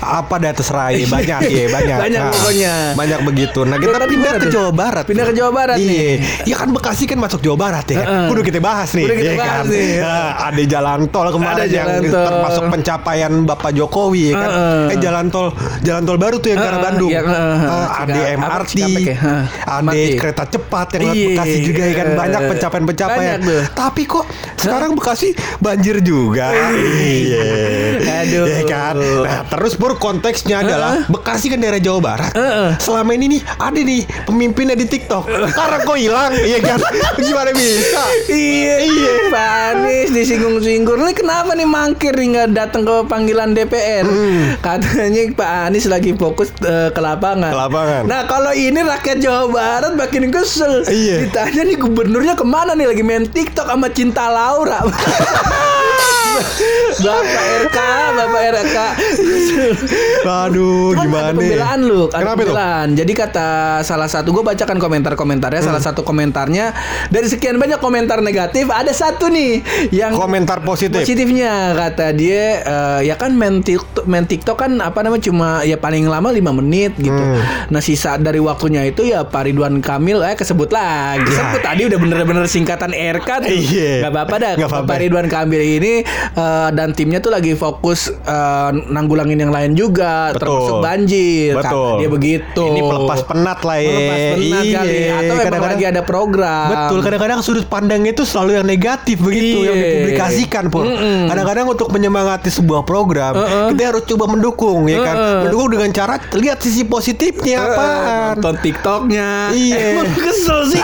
apa 0.00 0.34
dah 0.36 0.52
terserah 0.52 0.90
iya, 0.90 1.06
banyak 1.06 1.40
ya 1.44 1.66
banyak 1.68 1.98
Banyak 2.00 2.20
Nah, 2.22 2.30
pokoknya. 2.30 2.74
banyak 2.94 3.20
begitu 3.24 3.60
nah 3.62 3.76
kita 3.76 3.90
Tadi 3.94 4.06
pindah 4.08 4.32
ke 4.32 4.40
tuh? 4.40 4.50
Jawa 4.52 4.70
Barat 4.72 5.04
Pindah 5.04 5.24
ke 5.24 5.34
Jawa 5.34 5.50
Barat 5.50 5.76
iya 5.76 5.88
nih. 5.88 6.14
ya 6.44 6.54
kan 6.54 6.68
Bekasi 6.70 7.04
kan 7.04 7.18
masuk 7.18 7.40
Jawa 7.40 7.56
Barat 7.58 7.84
ya 7.84 7.96
kan 7.96 8.06
Heeh. 8.06 8.26
udah 8.30 8.44
kita 8.44 8.60
bahas 8.60 8.90
nih 8.92 9.04
Udah 9.04 9.16
kita 9.16 9.26
iya 9.28 9.38
bahas 9.38 9.58
kan? 9.58 9.72
nih. 9.72 9.90
Nah, 9.98 10.26
ada 10.42 10.62
jalan 10.64 11.00
tol 11.08 11.28
kemarin 11.28 11.62
Ada 11.62 11.66
yang 11.72 11.88
tol. 12.04 12.22
termasuk 12.22 12.62
pencapaian 12.68 13.32
Bapak 13.42 13.70
Jokowi 13.72 14.22
ya 14.24 14.36
kan 14.36 14.50
Heeh. 14.50 14.82
eh 14.88 14.98
jalan 14.98 15.24
tol 15.28 15.46
jalan 15.80 16.02
tol 16.02 16.16
baru 16.16 16.36
tuh 16.36 16.48
yang 16.48 16.58
ke 16.58 16.68
arah 16.68 16.80
Bandung 16.80 17.10
heeh. 17.10 17.56
Eh, 17.62 17.86
ada 17.96 18.20
MRT 18.36 18.74
ya? 19.02 19.16
Ada 19.64 19.90
kereta 20.14 20.44
cepat 20.46 20.86
yang 20.90 21.00
lewat 21.02 21.14
Iya. 21.14 21.26
Bekasi 21.32 21.56
juga 21.62 21.71
ya 21.72 21.94
kan 21.96 22.08
banyak 22.20 22.40
pencapaian-pencapaian 22.56 23.40
tapi 23.72 24.02
kok 24.06 24.24
sekarang 24.60 24.94
Bekasi 24.94 25.34
banjir 25.58 25.98
juga. 26.04 26.54
Iya. 26.54 27.48
Aduh. 28.22 28.46
Ya 28.46 28.62
kan. 28.68 28.96
Nah, 28.98 29.42
terus 29.50 29.74
pur 29.74 29.98
konteksnya 29.98 30.62
adalah 30.62 31.02
Bekasi 31.10 31.50
kan 31.50 31.58
daerah 31.58 31.82
Jawa 31.82 31.98
Barat. 31.98 32.32
Selama 32.78 33.10
ini 33.18 33.38
nih 33.38 33.40
ada 33.58 33.80
nih 33.80 34.06
pemimpinnya 34.28 34.78
di 34.78 34.86
TikTok. 34.86 35.26
Karena 35.26 35.76
kok 35.82 35.98
hilang, 35.98 36.32
iya 36.38 36.62
kan? 36.62 36.78
Gimana 37.18 37.50
bisa? 37.50 38.04
Iya, 38.30 38.74
iya. 38.86 39.12
Pak 39.32 39.50
Anies 39.74 40.08
disinggung-singgung. 40.14 40.98
Ini 41.02 41.14
kenapa 41.16 41.58
nih 41.58 41.66
mangkir 41.66 42.14
nih 42.14 42.26
nggak 42.38 42.48
datang 42.54 42.82
ke 42.86 42.94
panggilan 43.10 43.56
DPR? 43.56 44.06
Katanya 44.62 45.22
Pak 45.34 45.50
Anies 45.70 45.86
lagi 45.90 46.14
fokus 46.14 46.54
eh, 46.62 46.94
ke 46.94 47.00
lapangan. 47.00 47.50
Ke 47.50 47.58
lapangan. 47.58 48.02
Nah 48.06 48.22
kalau 48.30 48.52
ini 48.54 48.78
rakyat 48.78 49.18
Jawa 49.18 49.50
Barat 49.50 49.92
makin 49.98 50.30
kesel. 50.30 50.86
Iya. 50.86 51.26
Ditanya 51.26 51.61
nih 51.64 51.76
gubernurnya 51.78 52.34
ke 52.34 52.44
mana 52.46 52.74
nih 52.74 52.90
lagi 52.90 53.02
main 53.02 53.26
TikTok 53.26 53.66
sama 53.70 53.88
Cinta 53.90 54.28
Laura. 54.28 54.82
Bapak 56.32 57.24
RK, 57.62 57.78
Bapak 58.14 58.42
RK. 58.54 58.76
Aduh, 60.22 60.94
Cuman 60.94 61.04
gimana? 61.04 61.24
ada 61.24 61.34
pembelaan 61.34 61.80
lu, 61.82 62.02
ada 62.06 62.14
Kenapa 62.14 62.32
itu? 62.34 62.44
pembelaan. 62.46 62.88
Jadi 62.94 63.12
kata 63.12 63.48
salah 63.82 64.08
satu 64.08 64.28
gue 64.30 64.42
bacakan 64.42 64.76
komentar-komentarnya, 64.78 65.60
Hmm. 65.60 65.68
salah 65.68 65.82
satu 65.82 66.00
komentarnya 66.02 66.72
dari 67.08 67.26
sekian 67.26 67.56
banyak 67.56 67.78
komentar 67.78 68.20
negatif 68.20 68.68
ada 68.68 68.90
satu 68.90 69.28
nih 69.28 69.60
yang 69.90 70.12
Komentar 70.12 70.60
positif. 70.60 71.02
positifnya 71.02 71.52
kata 71.74 72.12
dia 72.12 72.62
eh, 72.62 73.00
ya 73.04 73.16
kan 73.16 73.32
main 73.32 73.60
TikTok, 73.60 74.04
main 74.04 74.24
TikTok 74.24 74.56
kan 74.58 74.72
apa 74.78 75.00
namanya 75.00 75.24
cuma 75.24 75.48
ya 75.62 75.76
paling 75.76 76.06
lama 76.06 76.28
5 76.28 76.40
menit 76.54 76.92
gitu. 76.96 77.12
Hmm. 77.12 77.40
Nah 77.68 77.80
sisa 77.80 78.16
dari 78.16 78.38
waktunya 78.38 78.84
itu 78.84 79.02
ya 79.04 79.22
Pak 79.22 79.42
Ridwan 79.44 79.80
Kamil 79.80 80.22
eh 80.22 80.34
kesebut 80.34 80.70
lagi. 80.70 81.24
Ya. 81.24 81.38
Sebut 81.42 81.60
tadi 81.62 81.82
udah 81.84 81.98
bener-bener 81.98 82.44
singkatan 82.46 82.92
RK 82.92 83.28
tuh. 83.40 83.50
Iya. 83.50 83.92
Gak 84.02 84.12
apa-apa 84.12 84.34
dah. 84.38 84.52
Apa-apa. 84.58 84.86
Pak 84.86 84.98
Ridwan 84.98 85.26
Kamil 85.26 85.62
ini 85.74 85.94
eh, 86.32 86.68
dan 86.72 86.92
timnya 86.92 87.18
tuh 87.18 87.30
lagi 87.30 87.52
fokus 87.52 88.08
eh, 88.08 88.70
nanggulangin 88.86 89.38
yang 89.38 89.50
lain 89.50 89.72
juga, 89.72 90.30
Betul. 90.30 90.40
termasuk 90.40 90.74
banjir. 90.80 91.52
Betul. 91.54 91.94
Dia 91.98 92.08
begitu. 92.08 92.62
Ini 92.64 92.80
pelepas 92.80 93.20
penat 93.22 93.58
lah 93.60 93.78
ya. 93.78 93.90
Melepas 93.90 94.18
penat 94.32 94.62
Iya, 94.62 94.74
kali. 94.74 94.94
Atau 94.94 95.12
memang 95.12 95.38
kadang-kadang- 95.40 95.72
lagi 95.72 95.84
ada 95.88 96.02
program. 96.02 96.66
Betul, 96.68 96.98
kadang-kadang 97.00 97.38
sudut 97.40 97.66
pandangnya 97.66 98.10
itu 98.12 98.24
selalu 98.24 98.50
yang 98.54 98.66
negatif 98.66 99.16
begitu 99.18 99.58
yang 99.62 99.74
Iya. 99.74 99.84
dipublikasikan 99.88 100.64
pun. 100.68 100.84
Kadang-kadang 101.26 101.66
untuk 101.66 101.88
menyemangati 101.88 102.48
sebuah 102.48 102.82
program, 102.82 103.34
kita 103.68 103.82
harus 103.84 104.04
coba 104.04 104.24
mendukung 104.26 104.84
ya 104.84 105.00
kan. 105.00 105.14
Uh-uh. 105.14 105.40
Mendukung 105.44 105.68
dengan 105.70 105.90
cara 105.90 106.14
lihat 106.32 106.58
sisi 106.58 106.84
positifnya 106.84 107.58
Eh, 107.58 107.68
apaan. 107.68 108.34
nonton 108.34 108.56
TikToknya 108.60 109.28
Iya. 109.50 109.76
Emang 109.92 110.10
kesel 110.12 110.60
sih 110.68 110.82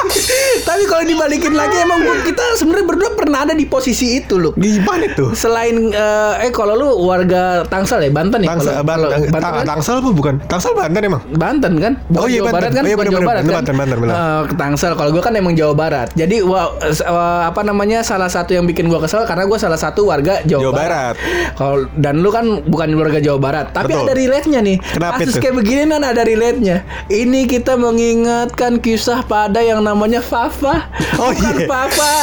Tapi 0.66 0.82
kalau 0.86 1.04
dibalikin 1.04 1.52
lagi 1.52 1.76
Emang 1.78 2.00
kita 2.22 2.42
sebenarnya 2.56 2.86
berdua 2.86 3.10
pernah 3.12 3.38
ada 3.42 3.52
di 3.52 3.64
posisi 3.64 4.16
itu 4.16 4.36
loh 4.36 4.52
Gimana 4.56 5.04
tuh? 5.12 5.30
Selain 5.32 5.76
eh, 5.86 6.34
eh 6.40 6.50
kalau 6.50 6.72
lu 6.74 6.88
warga 7.02 7.60
Tangsel 7.62 8.00
ya 8.00 8.10
Banten 8.10 8.40
ya 8.40 8.48
Tangsel, 8.50 8.72
kalau, 8.72 8.82
Ban- 8.82 8.96
kalau 8.98 9.10
Tang- 9.10 9.28
Banten, 9.30 9.52
kan? 9.52 9.64
Tangsel 9.68 9.94
apa 9.96 10.10
bukan? 10.10 10.34
Tangsel 10.42 10.72
Banten 10.72 11.02
emang? 11.02 11.22
Banten 11.30 11.72
kan 11.76 11.92
Bukan 12.06 12.16
Oh 12.16 12.26
iya, 12.26 12.40
Jawa 12.40 12.46
Banten. 12.46 12.56
Barat 12.56 12.70
kan 12.70 12.82
Oh 12.82 12.88
iya, 12.88 12.96
bener, 12.96 13.06
Jawa 13.06 13.16
bener, 13.16 13.28
Barat 13.28 13.42
bener, 13.42 13.52
kan 13.52 13.58
Banten, 13.60 13.74
bener, 13.76 13.96
bener. 13.98 14.14
Eh, 14.16 14.42
ke 14.42 14.54
Tangsel 14.56 14.92
kalau 14.94 15.10
gua 15.10 15.22
kan 15.22 15.34
emang 15.34 15.52
Jawa 15.52 15.74
Barat 15.74 16.08
jadi 16.12 16.36
wa- 16.40 16.72
eh, 16.78 16.96
apa 17.44 17.60
namanya 17.62 18.00
salah 18.00 18.26
satu 18.26 18.50
yang 18.50 18.64
bikin 18.64 18.86
gua 18.86 18.98
kesel 18.98 19.22
karena 19.22 19.44
gua 19.44 19.56
salah 19.56 19.76
satu 19.76 20.06
warga 20.06 20.40
Jawa, 20.42 20.62
Jawa 20.62 20.72
Barat. 20.74 21.14
kalau 21.52 21.76
dan 21.94 22.14
lu 22.16 22.30
kan 22.30 22.44
bukan 22.62 22.88
warga 22.94 23.18
Jawa 23.18 23.36
Barat 23.38 23.66
tapi 23.70 23.92
Betul. 23.92 24.02
ada 24.02 24.14
relate-nya 24.14 24.60
nih 24.60 24.76
Kenapa 24.80 25.18
kasus 25.18 25.32
itu? 25.32 25.42
kayak 25.42 25.54
begini 25.54 25.82
kan 25.86 26.02
ada 26.02 26.22
relate-nya 26.22 26.76
ini 27.08 27.44
kita 27.44 27.76
mengingatkan 27.76 28.78
kisah 28.78 29.20
pada 29.22 29.60
yang 29.60 29.80
namanya 29.80 30.18
Fafa 30.18 30.88
Oh, 31.14 31.28
bukan 31.28 31.54
iya. 31.54 31.66
Fafa 31.66 32.14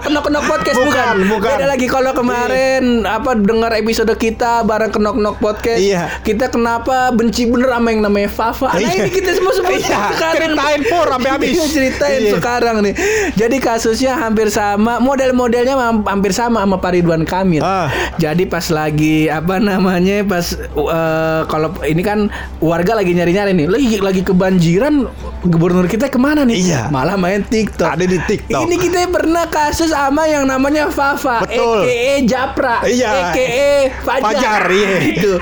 kenok-kenok 0.00 0.42
podcast 0.44 0.76
bukan, 0.76 0.86
Bukan, 0.86 1.16
bukan. 1.28 1.55
Beda 1.56 1.66
lagi 1.66 1.86
kalau 1.86 2.12
kemarin 2.12 2.82
apa 3.02 3.30
dengar 3.34 3.72
episode 3.74 4.12
kita 4.14 4.62
bareng 4.62 4.90
kenok-kenok 4.90 5.36
podcast 5.36 5.78
Iya. 5.78 6.20
kita 6.20 6.46
kenapa 6.46 7.10
benci 7.10 7.44
bener 7.44 7.70
sama 7.70 7.88
yang 7.88 8.02
namanya 8.02 8.28
Fafa 8.28 8.68
nah 8.68 8.78
Iya. 8.78 8.92
ini 8.98 9.10
kita 9.10 9.30
semua 9.32 9.52
semua 9.52 9.72
Iya, 9.72 9.98
ceritain, 10.32 10.80
Pur, 10.82 11.06
sampai 11.06 11.30
habis. 11.30 11.48
Iya, 11.50 11.64
ceritain 11.66 12.20
Iya. 12.22 12.32
sekarang 12.34 12.76
nih 12.80 12.94
jadi 13.34 13.56
kasusnya 13.58 14.12
hampir 14.14 14.48
sama 14.48 14.98
model-modelnya 14.98 15.74
hampir 16.04 16.30
sama 16.30 16.60
sama 16.60 16.76
Pak 16.76 16.92
Ridwan 16.92 17.24
Kamil 17.24 17.60
Ah. 17.60 17.88
jadi 18.16 18.44
pas 18.44 18.64
lagi 18.68 19.26
apa 19.26 19.56
namanya 19.58 20.22
pas 20.22 20.52
eh, 20.54 21.40
kalau 21.46 21.72
ini 21.82 22.00
kan 22.00 22.28
warga 22.58 22.92
lagi 22.94 23.12
nyari-nyari 23.12 23.52
nih 23.52 23.66
lagi 23.66 23.86
lagi 23.98 24.22
kebanjiran 24.22 25.08
gubernur 25.42 25.84
kita 25.84 26.06
ke 26.06 26.16
mana 26.16 26.42
nih 26.42 26.56
Iya. 26.58 26.82
malah 26.88 27.14
main 27.14 27.40
TikTok 27.40 27.86
Ada 27.88 28.04
di 28.04 28.18
TikTok. 28.20 28.62
ini 28.62 28.76
kita 28.78 29.04
pernah 29.06 29.44
kasus 29.46 29.88
sama 29.88 30.24
yang 30.24 30.44
namanya 30.44 30.88
Fafa 30.88 31.42
Betul. 31.42 31.84
EKE 31.84 32.24
Japra 32.24 32.80
Iya. 32.82 33.10
EKE 33.30 33.70
Fajar, 33.98 34.22
Fajar, 34.24 34.62
iya. 34.70 34.88
Gitu. 35.06 35.32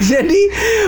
jadi 0.00 0.40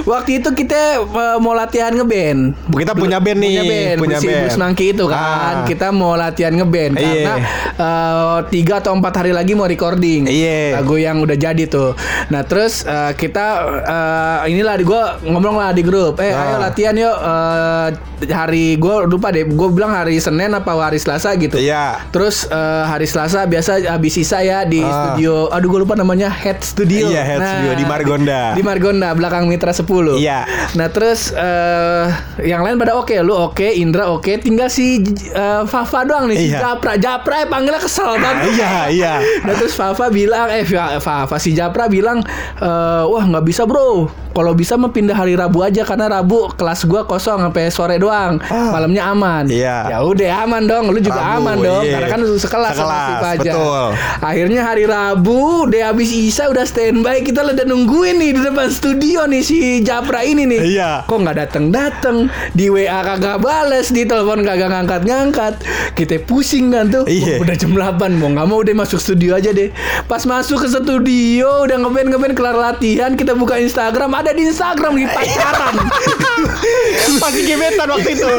waktu 0.04 0.30
itu 0.38 0.48
kita 0.52 0.80
eh, 0.98 1.36
mau 1.38 1.52
latihan 1.52 1.90
ngeband 1.90 2.52
Kita 2.70 2.92
punya 2.92 3.18
band 3.18 3.38
nih, 3.38 3.48
punya 3.50 3.62
band 3.64 3.96
punya 3.98 4.18
Besi 4.18 4.28
band. 4.28 4.58
Nangki 4.58 4.84
itu 4.90 5.04
kan 5.06 5.18
Ah. 5.20 5.64
kita 5.64 5.88
mau 5.90 6.14
latihan 6.14 6.52
ngeband 6.52 6.94
Iya. 6.94 7.04
karena 7.06 7.34
eh, 7.74 8.38
tiga 8.48 8.74
atau 8.78 8.92
empat 8.92 9.14
hari 9.16 9.32
lagi 9.32 9.52
mau 9.52 9.64
recording 9.64 10.26
Iya. 10.26 10.76
lagu 10.76 10.96
yang 10.96 11.18
udah 11.18 11.34
jadi 11.34 11.64
tuh 11.64 11.96
nah 12.28 12.42
terus 12.42 12.84
eh, 12.84 13.12
kita 13.14 13.46
eh, 13.82 14.50
inilah 14.50 14.74
di 14.74 14.84
gue 14.84 15.02
ngomong 15.24 15.56
lah 15.56 15.70
di 15.70 15.80
grup 15.80 16.18
eh 16.18 16.30
Ah. 16.30 16.46
ayo 16.46 16.56
latihan 16.58 16.94
yuk 16.94 17.16
eh, 17.16 17.88
hari 18.30 18.59
gue 18.74 18.94
lupa 19.06 19.28
deh 19.28 19.44
gue 19.44 19.68
bilang 19.68 19.90
hari 19.90 20.16
Senin 20.16 20.50
apa 20.50 20.72
hari 20.72 20.96
Selasa 20.96 21.32
gitu 21.34 21.56
Iya. 21.56 22.04
Terus 22.08 22.44
eh, 22.46 22.56
hari 22.84 23.04
Selasa 23.04 23.44
biasa 23.44 23.80
habis 23.86 24.12
sisa 24.12 24.40
ya 24.40 24.62
di 24.62 24.80
Ah. 24.80 25.12
studio. 25.12 25.48
Aduh 25.48 25.68
gue 25.68 25.80
lupa 25.80 25.94
namanya 25.94 26.26
Head 26.26 26.60
Studio. 26.60 27.06
Iya, 27.06 27.22
Head 27.22 27.40
Studio 27.40 27.72
di 27.74 27.84
Margonda. 27.84 28.42
Di 28.56 28.62
Margonda 28.62 29.08
belakang 29.10 29.44
Mitra 29.44 29.70
10. 29.70 30.16
Iya. 30.16 30.44
Nah 30.72 30.88
terus 30.88 31.30
eh 31.30 32.06
yang 32.42 32.60
lain 32.60 32.76
pada 32.76 32.94
oke, 32.94 33.12
lu 33.18 33.32
oke, 33.32 33.66
Indra 33.66 34.08
oke, 34.08 34.38
tinggal 34.38 34.66
si 34.66 35.00
eh, 35.26 35.62
Fafa 35.64 36.02
doang 36.02 36.26
nih 36.26 36.36
si 36.36 36.46
Iya. 36.48 36.58
Japra. 36.66 36.96
Japra 36.96 37.34
ya 37.36 37.46
panggilnya 37.46 37.78
kesel 37.78 38.16
banget. 38.16 38.44
Iya, 38.52 38.72
iya. 38.90 39.14
Nah 39.44 39.54
terus 39.54 39.72
Fafa 39.72 40.08
bilang, 40.08 40.48
eh 40.48 40.64
Fa- 40.64 40.98
Fafa 40.98 41.36
si 41.36 41.52
Japra 41.52 41.86
bilang, 41.86 42.20
eh, 42.56 43.02
wah 43.04 43.22
nggak 43.22 43.44
bisa 43.44 43.62
bro. 43.62 44.08
Kalau 44.30 44.54
bisa 44.54 44.74
mah 44.74 44.88
pindah 44.88 45.12
hari 45.12 45.34
Rabu 45.34 45.60
aja 45.60 45.82
karena 45.82 46.06
Rabu 46.08 46.50
kelas 46.50 46.86
gua 46.86 47.02
kosong 47.02 47.42
sampai 47.42 47.68
sore 47.68 47.96
doang. 47.96 48.39
Malamnya 48.48 49.02
aman. 49.12 49.44
Iya. 49.46 49.76
Ya 49.92 49.98
udah 50.00 50.28
aman 50.48 50.62
dong, 50.64 50.84
lu 50.90 51.00
juga 51.00 51.20
Rabu, 51.20 51.36
aman 51.44 51.56
dong 51.60 51.84
iya. 51.84 51.92
karena 51.98 52.08
kan 52.08 52.20
sekelas, 52.24 52.72
sama 52.74 52.88
si 52.88 53.12
Sekelas, 53.12 53.20
Fajar. 53.20 53.54
betul. 53.54 53.86
Akhirnya 54.24 54.60
hari 54.64 54.84
Rabu, 54.88 55.68
deh 55.68 55.82
habis 55.84 56.10
Isa 56.10 56.48
udah 56.48 56.64
standby, 56.64 57.20
kita 57.20 57.44
udah 57.44 57.66
nungguin 57.68 58.16
nih 58.16 58.30
di 58.36 58.40
depan 58.40 58.68
studio 58.72 59.28
nih 59.28 59.42
si 59.44 59.84
Japra 59.84 60.24
ini 60.24 60.48
nih. 60.48 60.60
Iya. 60.78 60.90
Kok 61.04 61.18
nggak 61.20 61.36
datang 61.36 61.64
datang, 61.68 62.16
di 62.56 62.72
WA 62.72 63.00
kagak 63.04 63.44
bales, 63.44 63.92
di 63.92 64.08
telepon 64.08 64.40
kagak 64.40 64.72
ngangkat 64.72 65.02
ngangkat. 65.04 65.54
Kita 65.92 66.16
pusing 66.24 66.72
kan 66.72 66.88
tuh. 66.88 67.04
Iya. 67.04 67.42
Udah 67.42 67.54
jam 67.58 67.76
8 67.76 68.16
mau 68.16 68.32
nggak 68.32 68.46
mau 68.48 68.60
deh 68.64 68.72
masuk 68.72 68.96
studio 69.02 69.36
aja 69.36 69.52
deh. 69.52 69.68
Pas 70.08 70.24
masuk 70.24 70.64
ke 70.64 70.68
studio 70.72 71.66
udah 71.68 71.76
ngeband 71.76 72.08
ngeband 72.14 72.34
kelar 72.38 72.56
latihan, 72.56 73.12
kita 73.18 73.36
buka 73.36 73.58
Instagram, 73.60 74.10
ada 74.16 74.32
di 74.32 74.48
Instagram 74.48 74.96
di 74.96 75.06
pacaran. 75.10 75.74
Masih 77.22 77.42
gebetan 77.44 77.88
waktu 77.90 78.10
itu. 78.16 78.29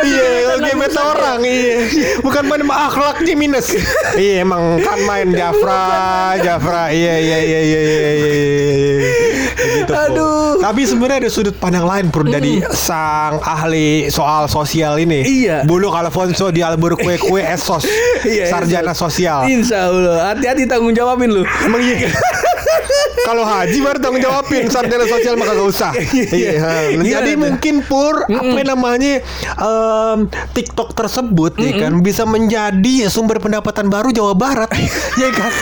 Iya, 0.00 0.28
gebetan 0.56 0.60
gebet 0.64 0.92
lagi. 0.92 1.04
orang. 1.04 1.38
Iya. 1.44 1.76
Bukan 2.24 2.42
main 2.48 2.60
sama 2.64 2.76
akhlaknya 2.88 3.34
minus. 3.36 3.66
Iya, 4.16 4.34
emang 4.44 4.62
kan 4.80 4.98
main 5.04 5.28
Jafra, 5.32 5.84
Jafra. 6.40 6.84
Iya, 6.90 7.14
iya, 7.20 7.38
iya, 7.40 7.60
iya, 7.60 7.80
iya, 7.80 7.80
iya, 7.80 8.10
iya. 8.14 9.10
Pur. 9.90 9.96
Aduh. 9.96 10.60
Tapi 10.60 10.80
sebenarnya 10.86 11.18
ada 11.26 11.30
sudut 11.32 11.56
pandang 11.56 11.84
lain 11.88 12.12
pur 12.12 12.22
dari 12.28 12.62
sang 12.70 13.40
ahli 13.42 14.06
soal 14.12 14.46
sosial 14.46 14.96
ini. 15.00 15.24
Iya. 15.24 15.66
Bulu 15.66 15.90
Alfonso 15.90 16.52
di 16.54 16.62
Albur 16.62 16.94
Kue 16.96 17.16
Kue 17.18 17.42
Esos. 17.54 17.84
Iya, 18.22 18.48
Sarjana 18.48 18.92
sosial. 18.94 19.48
Insya 19.48 19.88
Allah, 19.90 20.32
hati-hati 20.32 20.68
tanggung 20.68 20.94
jawabin 20.94 21.32
lu. 21.32 21.42
Emang 21.66 21.82
iya. 21.82 22.08
Kalau 23.20 23.44
haji 23.44 23.78
baru 23.78 23.98
tanggung 24.00 24.22
jawabin 24.22 24.66
sarjana 24.66 25.06
sosial 25.06 25.34
maka 25.36 25.52
gak 25.54 25.68
usah. 25.68 25.92
Iya. 26.30 26.96
Jadi 27.00 27.34
tuh? 27.36 27.40
mungkin 27.42 27.74
pur 27.84 28.24
apa 28.26 28.60
namanya 28.62 29.20
em, 29.56 30.18
TikTok 30.52 30.94
tersebut 30.94 31.58
ya 31.58 31.86
kan 31.86 32.00
bisa 32.00 32.24
menjadi 32.24 33.10
sumber 33.10 33.38
pendapatan 33.42 33.90
baru 33.90 34.10
Jawa 34.14 34.34
Barat, 34.36 34.70
ya 35.22 35.30
kan? 35.34 35.52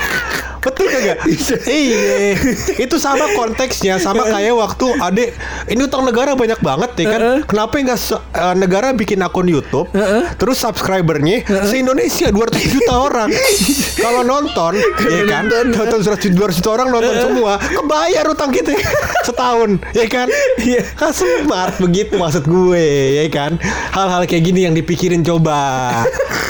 Betul 0.68 0.86
kagak? 0.86 1.18
iya. 1.66 2.36
Itu 2.76 2.96
sama 2.96 3.24
konteksnya, 3.32 3.96
sama 3.96 4.28
kayak 4.28 4.52
waktu 4.52 4.86
adek 4.94 5.28
ini 5.66 5.80
utang 5.80 6.04
negara 6.04 6.32
banyak 6.32 6.60
banget 6.60 6.90
ya 6.94 7.06
kan. 7.08 7.20
Kenapa 7.42 7.74
nggak 7.74 7.98
se- 7.98 8.20
eh, 8.30 8.54
negara 8.54 8.92
bikin 8.92 9.18
akun 9.18 9.46
YouTube, 9.46 9.88
terus 10.36 10.58
subscribernya 10.58 11.42
se 11.64 11.74
Indonesia 11.74 12.28
200 12.28 12.68
juta 12.68 12.94
orang. 12.94 13.28
Kalau 14.04 14.22
nonton, 14.22 14.76
ya 15.02 15.22
kan? 15.26 15.48
Nonton 15.48 16.00
100 16.00 16.30
200 16.30 16.58
juta 16.58 16.70
orang 16.70 16.88
nonton 16.90 17.14
semua, 17.18 17.56
kebayar 17.56 18.24
utang 18.26 18.50
kita 18.50 18.76
setahun, 19.26 19.80
ya 19.90 20.06
kan? 20.06 20.28
Iya. 20.58 20.84
Smart 21.08 21.80
begitu 21.80 22.14
maksud 22.14 22.44
gue, 22.44 22.84
ya 23.16 23.26
kan? 23.28 23.56
Hal-hal 23.90 24.22
kayak 24.24 24.44
gini 24.44 24.60
yang 24.62 24.74
dipikirin 24.74 25.24
coba. 25.24 25.90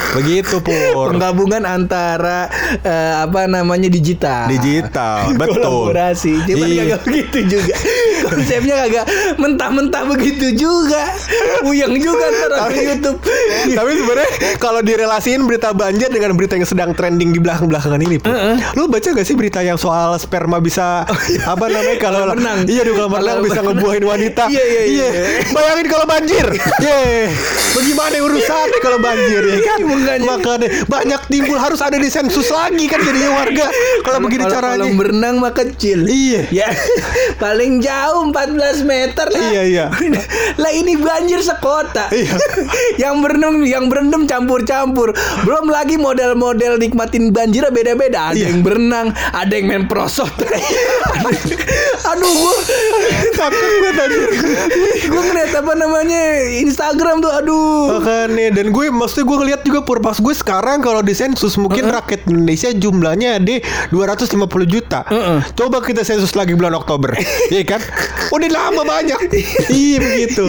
Begitu 0.09 0.59
pur. 0.59 1.13
penggabungan 1.13 1.63
antara 1.63 2.49
eh, 2.81 3.15
apa 3.19 3.45
namanya 3.45 3.93
digital 4.09 4.45
Digital, 4.49 5.17
betul. 5.41 5.61
kolaborasi 5.61 6.33
cuman 6.45 6.67
Iya. 6.69 6.83
kagak 6.89 7.01
begitu 7.05 7.39
juga 7.47 7.75
konsepnya 8.25 8.75
kagak 8.79 9.05
mentah-mentah 9.37 10.03
begitu 10.07 10.47
juga 10.57 11.03
uyang 11.63 11.93
juga 11.95 12.25
ntar 12.29 12.53
akun 12.59 12.81
YouTube 12.81 13.19
Tapi 13.69 13.91
sebenarnya 13.95 14.31
kalau 14.57 14.81
direlasiin 14.81 15.45
berita 15.45 15.71
banjir 15.71 16.09
dengan 16.09 16.33
berita 16.33 16.55
yang 16.55 16.65
sedang 16.65 16.91
trending 16.93 17.31
di 17.31 17.39
belakang-belakangan 17.39 18.01
ini. 18.01 18.17
Lu 18.75 18.87
baca 18.87 19.05
gak 19.05 19.23
sih 19.23 19.35
berita 19.35 19.61
yang 19.61 19.77
soal 19.77 20.17
sperma 20.17 20.59
bisa 20.59 21.05
apa 21.45 21.67
namanya 21.67 21.99
kalau 22.05 22.21
Kolam 22.25 22.37
renang. 22.37 22.59
Iya 22.65 22.83
di 22.83 22.93
kolam 22.93 23.13
renang 23.13 23.39
bisa 23.41 23.61
ngebuahin 23.61 24.05
wanita. 24.05 24.45
Iya, 24.49 24.65
iya, 24.65 24.83
iya. 24.87 25.09
Bayangin 25.51 25.87
kalau 25.87 26.07
banjir. 26.07 26.47
Ye. 26.81 27.31
Bagaimana 27.71 28.17
urusannya 28.21 28.79
kalau 28.81 28.99
banjir 28.99 29.43
ya 29.45 29.59
kan? 29.65 29.79
Makanya 30.19 30.69
banyak 30.87 31.21
timbul 31.29 31.59
harus 31.59 31.79
ada 31.79 31.97
di 31.97 32.09
sensus 32.09 32.49
lagi 32.49 32.87
kan 32.87 32.99
jadinya 32.99 33.31
warga 33.35 33.67
kalau 34.01 34.19
begini 34.21 34.45
Kalau 34.45 34.55
caranya. 34.55 34.79
kolam 34.81 34.97
berenang 34.97 35.35
mah 35.39 35.53
kecil 35.53 36.05
Iya. 36.05 36.43
ya 36.51 36.69
paling 37.43 37.79
jauh 37.79 37.97
jauh 38.09 38.31
14 38.31 38.89
meter 38.89 39.27
lah. 39.27 39.43
Iya, 39.43 39.63
iya. 39.65 39.87
lah 40.63 40.73
ini 40.73 40.97
banjir 40.97 41.43
sekota. 41.43 42.09
Iya. 42.09 42.31
yang 43.03 43.21
berenang 43.21 43.61
yang 43.63 43.85
berendam 43.87 44.25
campur-campur. 44.25 45.13
Belum 45.43 45.67
lagi 45.67 45.99
model-model 45.99 46.79
nikmatin 46.79 47.29
banjir 47.29 47.67
beda-beda. 47.69 48.31
Ada 48.31 48.39
Iya. 48.39 48.47
yang 48.49 48.61
berenang, 48.63 49.07
ada 49.31 49.51
yang 49.51 49.67
main 49.67 49.85
prosot. 49.85 50.31
Aduh 52.07 52.33
gua 52.33 52.55
Takut 53.35 53.61
gue 53.61 53.93
tadi. 53.93 54.17
gua 55.07 55.23
ngeliat 55.23 55.53
apa 55.55 55.73
namanya 55.75 56.23
Instagram 56.59 57.21
tuh 57.21 57.33
aduh. 57.35 57.99
Makanya 57.99 58.47
dan 58.53 58.67
gue 58.71 58.87
maksudnya 58.89 59.25
gue 59.27 59.37
ngeliat 59.39 59.61
juga 59.63 59.81
pur 59.83 59.99
pas 59.99 60.17
gue 60.17 60.35
sekarang 60.35 60.81
kalau 60.81 61.03
di 61.03 61.13
sensus 61.13 61.55
mungkin 61.55 61.87
rakyat 61.89 62.25
Indonesia 62.27 62.71
jumlahnya 62.73 63.39
ada 63.39 63.57
250 63.91 64.67
juta. 64.69 65.01
Heeh. 65.09 65.39
Coba 65.55 65.81
kita 65.81 66.03
sensus 66.03 66.33
lagi 66.35 66.53
bulan 66.55 66.75
Oktober, 66.77 67.15
iya 67.55 67.63
kan? 67.65 67.81
Udah 68.31 68.49
lama 68.51 68.83
banyak. 68.85 69.19
iya 69.73 69.97
begitu. 69.99 70.47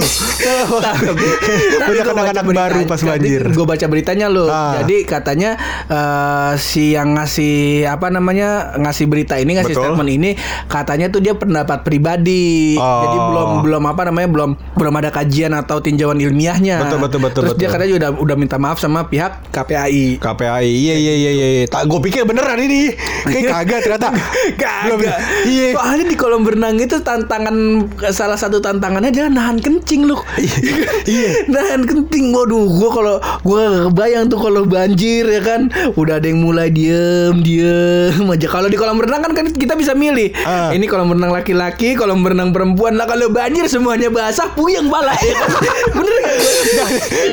Banyak 1.79 2.05
anak-anak 2.05 2.45
baru 2.45 2.79
pas 2.85 3.01
banjir. 3.01 3.41
Gue 3.51 3.65
baca 3.65 3.85
beritanya 3.87 4.27
loh. 4.27 4.49
Ah. 4.49 4.81
Jadi 4.81 5.03
katanya 5.07 5.55
eh, 5.87 6.51
si 6.59 6.93
yang 6.93 7.15
ngasih 7.15 7.85
apa 7.87 8.11
namanya 8.11 8.75
ngasih 8.77 9.05
berita 9.07 9.37
ini 9.37 9.57
ngasih 9.57 9.75
Betul. 9.75 9.85
statement 9.95 10.09
ini 10.11 10.29
katanya 10.67 11.07
tuh 11.09 11.21
dia 11.23 11.33
pendapat 11.35 11.83
pribadi. 11.85 12.75
Oh. 12.75 13.01
Jadi 13.05 13.17
belum 13.17 13.49
belum 13.65 13.83
apa 13.87 14.01
namanya 14.11 14.29
belum 14.29 14.51
belum 14.75 14.93
ada 14.99 15.09
kajian 15.13 15.53
atau 15.55 15.79
tinjauan 15.79 16.19
ilmiahnya. 16.19 16.81
Betul, 16.83 16.99
betul, 17.01 17.19
betul, 17.23 17.41
Terus 17.47 17.55
dia 17.57 17.67
betul. 17.69 17.73
katanya 17.79 17.93
udah 17.95 18.09
udah 18.19 18.35
minta 18.35 18.57
maaf 18.59 18.77
sama 18.81 19.07
pihak 19.07 19.51
KPAI. 19.53 20.19
KPAI 20.19 20.67
iya 20.69 20.95
iya 20.95 21.13
iya 21.15 21.31
iya. 21.31 21.65
Tak 21.67 21.87
gue 21.87 21.99
pikir 22.03 22.23
beneran 22.27 22.59
ini. 22.59 22.93
Kayak 23.25 23.43
kagak 23.51 23.79
ternyata. 23.85 24.09
Kagak. 24.61 25.17
Iya. 25.47 25.67
Soalnya 25.75 26.05
di 26.07 26.15
kolam 26.15 26.41
berenang 26.45 26.77
itu 26.79 26.99
tantangan 27.01 27.55
salah 28.11 28.37
satu 28.39 28.63
tantangannya 28.63 29.11
adalah 29.11 29.31
nahan 29.31 29.57
kencing 29.59 30.07
lu. 30.07 30.15
Iya. 31.05 31.43
nahan 31.53 31.83
kencing. 31.83 32.31
Waduh, 32.31 32.65
gua 32.69 32.89
kalau 32.93 33.15
gua 33.43 33.59
gak 33.67 33.83
kebayang 33.91 34.25
tuh 34.29 34.39
kalau 34.39 34.61
banjir 34.63 35.25
ya 35.25 35.41
kan, 35.41 35.61
udah 35.97 36.21
ada 36.21 36.27
yang 36.29 36.41
mulai 36.45 36.69
diem 36.71 37.35
diem 37.43 38.25
aja. 38.29 38.47
Kalau 38.47 38.67
di 38.69 38.77
kolam 38.77 38.99
renang 39.01 39.21
kan, 39.25 39.31
kan 39.35 39.45
kita 39.51 39.73
bisa 39.75 39.97
milih. 39.97 40.31
Ah. 40.45 40.71
Ini 40.71 40.85
kolam 40.87 41.11
renang 41.11 41.33
laki-laki, 41.33 41.97
kolam 41.97 42.21
renang 42.21 42.53
perempuan. 42.53 42.95
Lah 42.95 43.09
kalau 43.09 43.31
banjir 43.33 43.65
semuanya 43.67 44.07
basah, 44.13 44.51
puyeng 44.53 44.87
bala 44.87 45.15
ya 45.19 45.33
kan? 45.35 45.49
Bener 45.97 46.15
gak? 46.23 46.35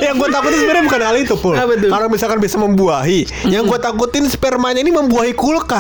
yang 0.02 0.14
gue 0.16 0.28
takutin 0.30 0.58
sebenarnya 0.62 0.84
bukan 0.86 1.02
hal 1.02 1.16
itu 1.18 1.34
pul. 1.36 1.54
Kalau 1.90 2.06
misalkan 2.08 2.38
bisa 2.40 2.56
membuahi, 2.56 3.28
yang 3.50 3.68
gue 3.68 3.78
takutin 3.78 4.24
spermanya 4.28 4.80
ini 4.80 4.92
membuahi 4.92 5.32
kulkas. 5.36 5.75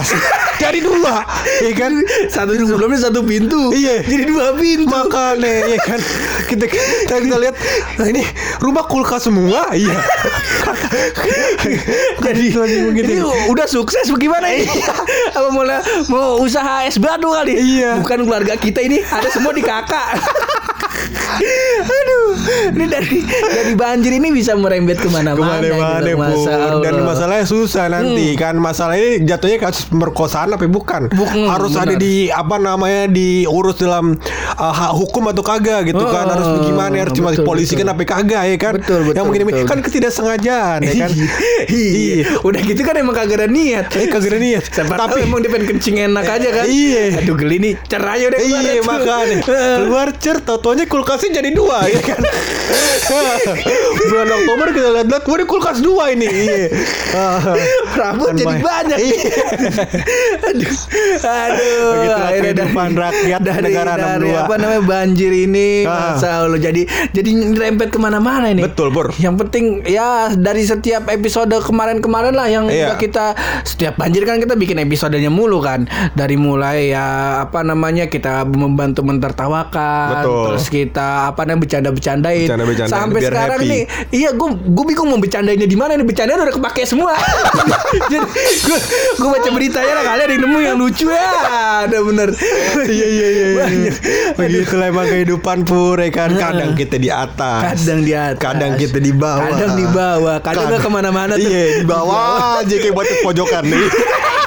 Jadi 0.56 0.80
dua, 0.80 1.20
iya 1.60 1.72
kan? 1.76 1.92
Satu 2.32 2.56
sebelumnya 2.56 2.96
satu 2.96 3.20
pintu. 3.20 3.76
Iya. 3.76 4.00
Jadi 4.00 4.24
dua 4.24 4.56
pintu. 4.56 4.88
Makanya 4.88 5.68
ya 5.68 5.78
kan 5.84 6.00
kita 6.46 6.64
kita, 6.70 7.14
kita 7.26 7.36
lihat 7.42 7.54
nah 7.98 8.06
ini 8.06 8.22
rumah 8.62 8.86
kulkas 8.86 9.26
semua 9.26 9.74
iya 9.74 9.98
jadi 12.26 12.44
Ini 12.96 13.22
udah 13.50 13.66
sukses 13.66 14.06
bagaimana 14.08 14.50
ini? 14.50 14.66
Apa 15.36 15.48
mau 15.50 15.66
mau 16.10 16.40
usaha 16.42 16.86
es 16.86 16.96
batu 16.98 17.30
kali? 17.30 17.54
Iya. 17.58 18.00
Bukan 18.00 18.24
keluarga 18.24 18.54
kita 18.56 18.80
ini, 18.82 19.02
ada 19.02 19.28
semua 19.30 19.52
di 19.52 19.62
kakak. 19.62 20.16
Ini 22.68 22.84
dari 22.86 23.18
dari 23.22 23.72
banjir 23.74 24.12
ini 24.12 24.28
bisa 24.30 24.52
merembet 24.52 24.96
ke 24.96 25.08
mana-mana. 25.08 25.58
ke 25.58 25.72
mana-mana 25.72 26.02
gitu. 26.02 26.18
Masya 26.18 26.52
Allah. 26.54 26.82
dan 26.82 26.94
masalahnya 27.00 27.46
susah 27.46 27.84
nanti 27.88 28.26
kan 28.34 28.54
masalah 28.56 28.94
ini 28.94 29.22
jatuhnya 29.22 29.58
kasus 29.60 29.86
pemerkosaan 29.86 30.50
apa 30.50 30.66
bukan 30.66 31.08
Bukan, 31.08 31.46
harus 31.46 31.72
benar. 31.72 31.86
ada 31.86 31.94
di 31.96 32.14
apa 32.28 32.56
namanya 32.56 33.06
diurus 33.06 33.76
dalam 33.76 34.18
uh, 34.52 34.72
hak 34.72 34.92
hukum 34.92 35.28
atau 35.28 35.42
kagak 35.42 35.86
gitu 35.86 35.98
Oh, 35.98 36.08
kan 36.08 36.26
harus 36.28 36.46
bagaimana 36.52 36.94
harus 37.00 37.12
cuma 37.12 37.30
polisi 37.38 37.72
betul. 37.72 37.82
kan 37.82 37.88
apa 37.90 38.02
kagak 38.04 38.42
ya 38.44 38.56
kan 38.56 38.74
Betul, 38.76 39.00
betul, 39.02 39.14
yang 39.14 39.26
begini 39.26 39.44
betul. 39.46 39.64
kan 39.64 39.78
ketidaksengajaan 39.80 40.78
ya 40.82 40.92
kan 40.98 41.10
Iya. 41.68 42.40
Udah 42.40 42.60
gitu 42.60 42.80
kan 42.80 42.94
emang 42.94 43.12
kagak 43.12 43.36
ada 43.36 43.48
niat. 43.48 43.90
Eh, 43.92 44.06
kagak 44.06 44.30
ada 44.30 44.38
niat. 44.38 44.64
Siapa 44.64 44.94
Tapi- 44.94 45.22
emang 45.22 45.40
dia 45.40 45.50
pengen 45.50 45.66
kencing 45.68 45.96
enak 46.00 46.24
aja 46.24 46.48
kan. 46.52 46.64
Iya. 46.64 47.02
Aduh 47.20 47.34
geli 47.34 47.56
nih. 47.58 47.74
Cerai 47.82 48.22
udah 48.24 48.38
keluar 48.38 48.62
Iya 48.62 48.80
makanya 48.82 49.36
keluar 49.78 50.08
cer 50.14 50.36
tatonya 50.40 50.84
kulkasnya 50.84 51.30
jadi 51.34 51.50
dua 51.50 51.78
ya 51.86 52.00
kan. 52.00 52.15
Bulan 54.06 54.28
Oktober 54.28 54.66
kita 54.72 54.88
lihat-lihat, 54.92 55.24
wah 55.24 55.36
ini 55.38 55.44
kulkas 55.46 55.78
dua 55.78 56.04
ini. 56.10 56.26
Iya. 56.26 56.66
Rambut 58.00 58.28
Kan 58.32 58.36
jadi 58.38 58.56
banyak. 58.60 58.98
Iya. 58.98 59.30
aduh, 60.50 60.74
aduh. 61.22 61.90
Begitulah 61.96 62.26
akhirnya 62.26 62.52
kehidupan 62.52 62.90
rakyat 62.96 63.40
dari, 63.42 63.62
negara 63.62 63.92
dari 63.96 64.30
62. 64.30 64.42
apa 64.46 64.54
namanya 64.58 64.82
banjir 64.84 65.32
ini, 65.32 65.68
Ah. 65.86 66.16
masa 66.16 66.28
Allah 66.42 66.60
jadi 66.60 66.82
jadi 67.12 67.30
nyerempet 67.30 67.88
ke 67.90 67.98
mana-mana 67.98 68.50
ini. 68.50 68.62
Betul, 68.66 68.90
Pur. 68.90 69.14
Yang 69.16 69.34
penting 69.46 69.64
ya 69.86 70.34
dari 70.34 70.66
setiap 70.66 71.06
episode 71.08 71.52
kemarin-kemarin 71.52 72.34
lah 72.34 72.48
yang 72.50 72.66
Iya. 72.66 72.98
kita 72.98 73.36
setiap 73.62 73.96
banjir 73.96 74.26
kan 74.26 74.42
kita 74.42 74.58
bikin 74.58 74.82
episodenya 74.82 75.30
mulu 75.30 75.62
kan. 75.62 75.86
Dari 76.12 76.34
mulai 76.34 76.90
ya 76.92 77.38
apa 77.42 77.62
namanya 77.62 78.10
kita 78.10 78.44
membantu 78.46 79.06
mentertawakan, 79.06 80.22
Betul. 80.22 80.44
terus 80.50 80.66
kita 80.68 81.30
apa 81.30 81.42
namanya 81.46 81.78
bercanda-bercandain. 82.06 82.46
Bercanda-bercandain, 82.46 82.94
Sampai 82.94 83.20
biar 83.20 83.32
sekarang 83.32 83.60
happy. 83.60 83.70
nih 83.70 83.82
Iya 84.14 84.30
gue 84.38 84.48
gue 84.54 84.84
bingung 84.86 85.08
mau 85.10 85.18
bercandainnya 85.18 85.68
di 85.68 85.78
mana 85.78 85.92
nih 85.98 86.06
bercandanya 86.06 86.42
udah 86.46 86.56
kepake 86.56 86.82
semua. 86.86 87.12
Jadi 88.12 88.26
gue 88.62 88.78
gue 89.18 89.28
baca 89.28 89.48
beritanya 89.50 89.92
lah 89.98 90.04
kali 90.06 90.20
ada 90.22 90.32
yang 90.32 90.42
nemu 90.46 90.58
yang 90.62 90.76
lucu 90.78 91.06
ya. 91.10 91.30
Ada 91.86 91.98
bener. 92.02 92.28
Iya 92.86 93.06
iya 93.10 93.28
iya. 93.28 93.44
iya. 93.66 93.92
Begitulah 94.38 94.86
emang 94.90 95.06
kehidupan 95.10 95.58
pur 95.66 95.98
ya 95.98 96.10
kan. 96.14 96.30
Kadang 96.36 96.72
kita 96.78 96.96
di 97.02 97.10
atas. 97.10 97.60
Kadang 97.74 98.00
di 98.06 98.12
atas. 98.14 98.42
Kadang 98.42 98.72
kita 98.78 98.98
di 99.02 99.12
bawah. 99.12 99.50
Kadang 99.50 99.72
di 99.74 99.86
bawah. 99.90 100.36
Kadang 100.40 100.64
nggak 100.70 100.80
ke 100.82 100.90
mana-mana. 100.90 101.34
Iya 101.34 101.82
di 101.82 101.86
bawah 101.86 102.62
aja 102.62 102.74
kayak 102.78 102.94
buat 102.94 103.08
pojokan 103.26 103.64
nih. 103.66 103.86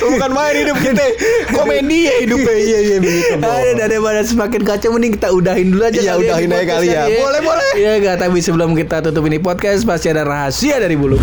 Bukan 0.00 0.30
main 0.32 0.54
hidup 0.56 0.78
kita 0.80 1.04
Komedi 1.52 2.08
ya 2.08 2.14
hidupnya 2.24 2.54
Iya 2.56 2.78
iya 2.80 2.96
begitu 2.98 3.32
Bor. 3.36 3.50
Ada 3.52 3.72
daripada 3.86 4.20
semakin 4.22 4.60
kacau 4.64 4.90
mending 4.94 5.12
kita 5.16 5.28
udahin 5.30 5.70
dulu 5.70 5.82
aja 5.84 6.00
Iya, 6.00 6.12
ya 6.12 6.14
udahin 6.18 6.50
aja 6.50 6.64
kali 6.66 6.86
ya. 6.88 7.02
podcastnya, 7.04 7.20
Boleh, 7.20 7.40
boleh. 7.44 7.70
Iya 7.76 7.92
gak 8.00 8.16
tapi 8.18 8.38
sebelum 8.40 8.70
kita 8.72 8.96
tutup 9.00 9.24
ini 9.26 9.38
podcast 9.38 9.82
pasti 9.84 10.08
ada 10.08 10.22
rahasia 10.24 10.78
dari 10.78 10.96
bulu. 10.96 11.18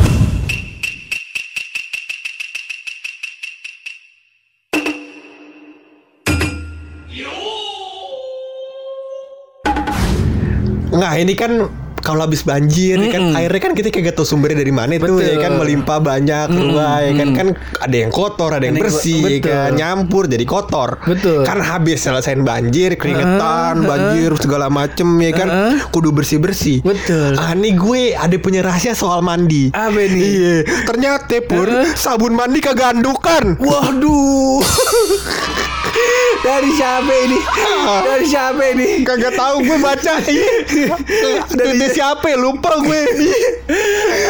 Nah 10.93 11.13
ini 11.19 11.38
kan 11.38 11.67
kalau 12.08 12.24
habis 12.24 12.48
banjir 12.48 12.96
ya 12.96 13.12
kan? 13.12 13.36
Airnya 13.36 13.60
kan 13.60 13.74
kita 13.76 13.91
kayak 13.91 14.15
gak 14.15 14.24
tahu 14.24 14.28
sumbernya 14.32 14.63
dari 14.63 14.72
mana 14.72 14.96
itu 14.96 15.20
ya 15.20 15.36
kan? 15.43 15.60
Melimpah 15.60 16.00
banyak 16.00 16.48
rumah 16.56 17.04
ya 17.04 17.12
kan? 17.20 17.30
Kan 17.36 17.48
ada 17.84 17.96
yang 18.00 18.12
kotor 18.15 18.56
ada 18.56 18.63
yang 18.63 18.80
bersih 18.80 19.20
ya 19.20 19.30
betul. 19.43 19.52
kan 19.52 19.70
nyampur 19.76 20.24
jadi 20.32 20.46
kotor. 20.48 20.89
Betul. 21.04 21.43
kan 21.43 21.60
habis 21.60 22.08
selesaiin 22.08 22.48
banjir 22.48 22.96
keringetan 22.96 23.84
banjir 23.84 24.32
segala 24.39 24.72
macem 24.72 25.20
ya 25.20 25.32
kan? 25.36 25.50
Kudu 25.91 26.15
bersih 26.15 26.39
bersih 26.39 26.80
Betul. 26.80 27.36
ah 27.36 27.52
nih 27.52 27.76
gue 27.76 28.15
ada 28.15 28.38
punya 28.39 28.63
rahasia 28.63 28.96
soal 28.96 29.20
mandi. 29.20 29.76
Apa 29.76 30.00
nih? 30.00 30.24
iya. 30.24 30.56
Ternyata 30.88 31.43
pur 31.43 31.67
sabun 32.00 32.39
mandi 32.39 32.63
kegandukan 32.63 33.60
Waduh. 33.60 34.63
dari 36.45 36.69
siapa 36.75 37.13
ini? 37.25 37.39
Dari 38.05 38.25
siapa 38.27 38.62
ini? 38.75 38.88
kagak 39.01 39.33
tahu 39.33 39.63
gue 39.65 39.77
baca 39.81 40.13
dari 41.57 41.88
siapa 41.91 42.25
ya? 42.29 42.38
lupa 42.38 42.77
gue 42.83 43.01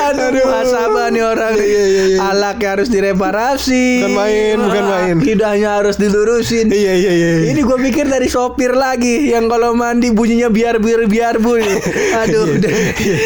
Aduh, 0.08 0.34
muhasabah 0.34 1.12
nih 1.14 1.24
orang 1.24 1.54
nih. 1.60 1.68
Iya, 1.68 1.84
iya, 1.84 2.04
iya. 2.08 2.20
Alaknya 2.32 2.68
harus 2.78 2.88
direparasi. 2.90 4.08
Bukan 4.08 4.16
main, 4.18 4.56
bukan 4.58 4.84
main. 4.88 5.16
Lidahnya 5.22 5.70
harus 5.82 5.96
dilurusin. 6.00 6.72
iya 6.72 6.94
iya 6.96 7.12
iya 7.14 7.30
Ini 7.54 7.60
gue 7.62 7.78
pikir 7.92 8.08
dari 8.08 8.32
sopir 8.32 8.74
lagi 8.74 9.30
yang 9.30 9.52
kalau 9.52 9.76
mandi 9.76 10.10
bunyinya 10.10 10.50
biar 10.50 10.80
biar 10.80 11.06
biar 11.06 11.36
bu. 11.38 11.60
Aduh, 12.24 12.56
udah. 12.58 12.72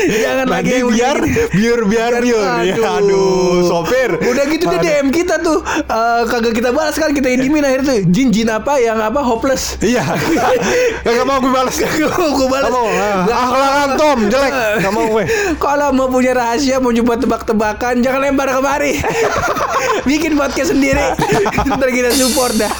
jangan 0.09 0.47
lagi 0.49 0.71
Nanti 0.71 0.79
yang 0.79 0.89
biar 0.91 1.17
biar 1.51 1.79
biar 1.85 2.11
biar 2.23 2.63
ya 2.63 2.75
aduh 2.97 3.67
sopir 3.67 4.09
Udah 4.19 4.43
gitu 4.47 4.65
dia 4.71 4.79
DM 4.79 5.07
kita 5.11 5.41
tuh 5.43 5.59
eh, 5.67 6.21
kagak 6.27 6.53
kita 6.55 6.69
balas 6.71 6.95
kan 6.95 7.11
kita 7.11 7.27
indimin 7.27 7.63
akhirnya 7.65 7.91
tuh 7.91 7.97
jin 8.07 8.30
jin 8.31 8.47
apa 8.47 8.79
yang 8.79 8.97
apa 8.97 9.19
hopeless. 9.19 9.75
iya 9.81 10.01
gak 11.05 11.25
mau 11.25 11.37
gue 11.37 11.51
balas 11.51 11.75
gue 11.77 12.07
balas. 12.47 12.65
Gak 12.65 12.73
mau 12.73 12.87
ah, 12.87 13.19
akhlak 13.27 13.91
Tom 13.95 14.19
jelek 14.25 14.51
gak 14.79 14.91
mau 14.91 15.05
gue 15.09 15.23
Kalau 15.57 15.87
mau 15.91 16.07
punya 16.07 16.31
rahasia 16.33 16.77
mau 16.77 16.89
coba 16.91 17.13
tebak-tebakan 17.17 17.99
jangan 17.99 18.19
lempar 18.23 18.47
kemari. 18.49 18.97
Bikin 20.09 20.33
podcast 20.33 20.71
sendiri. 20.71 21.01
Ntar 21.67 21.89
kita 21.89 22.09
support 22.11 22.55
dah. 22.55 22.71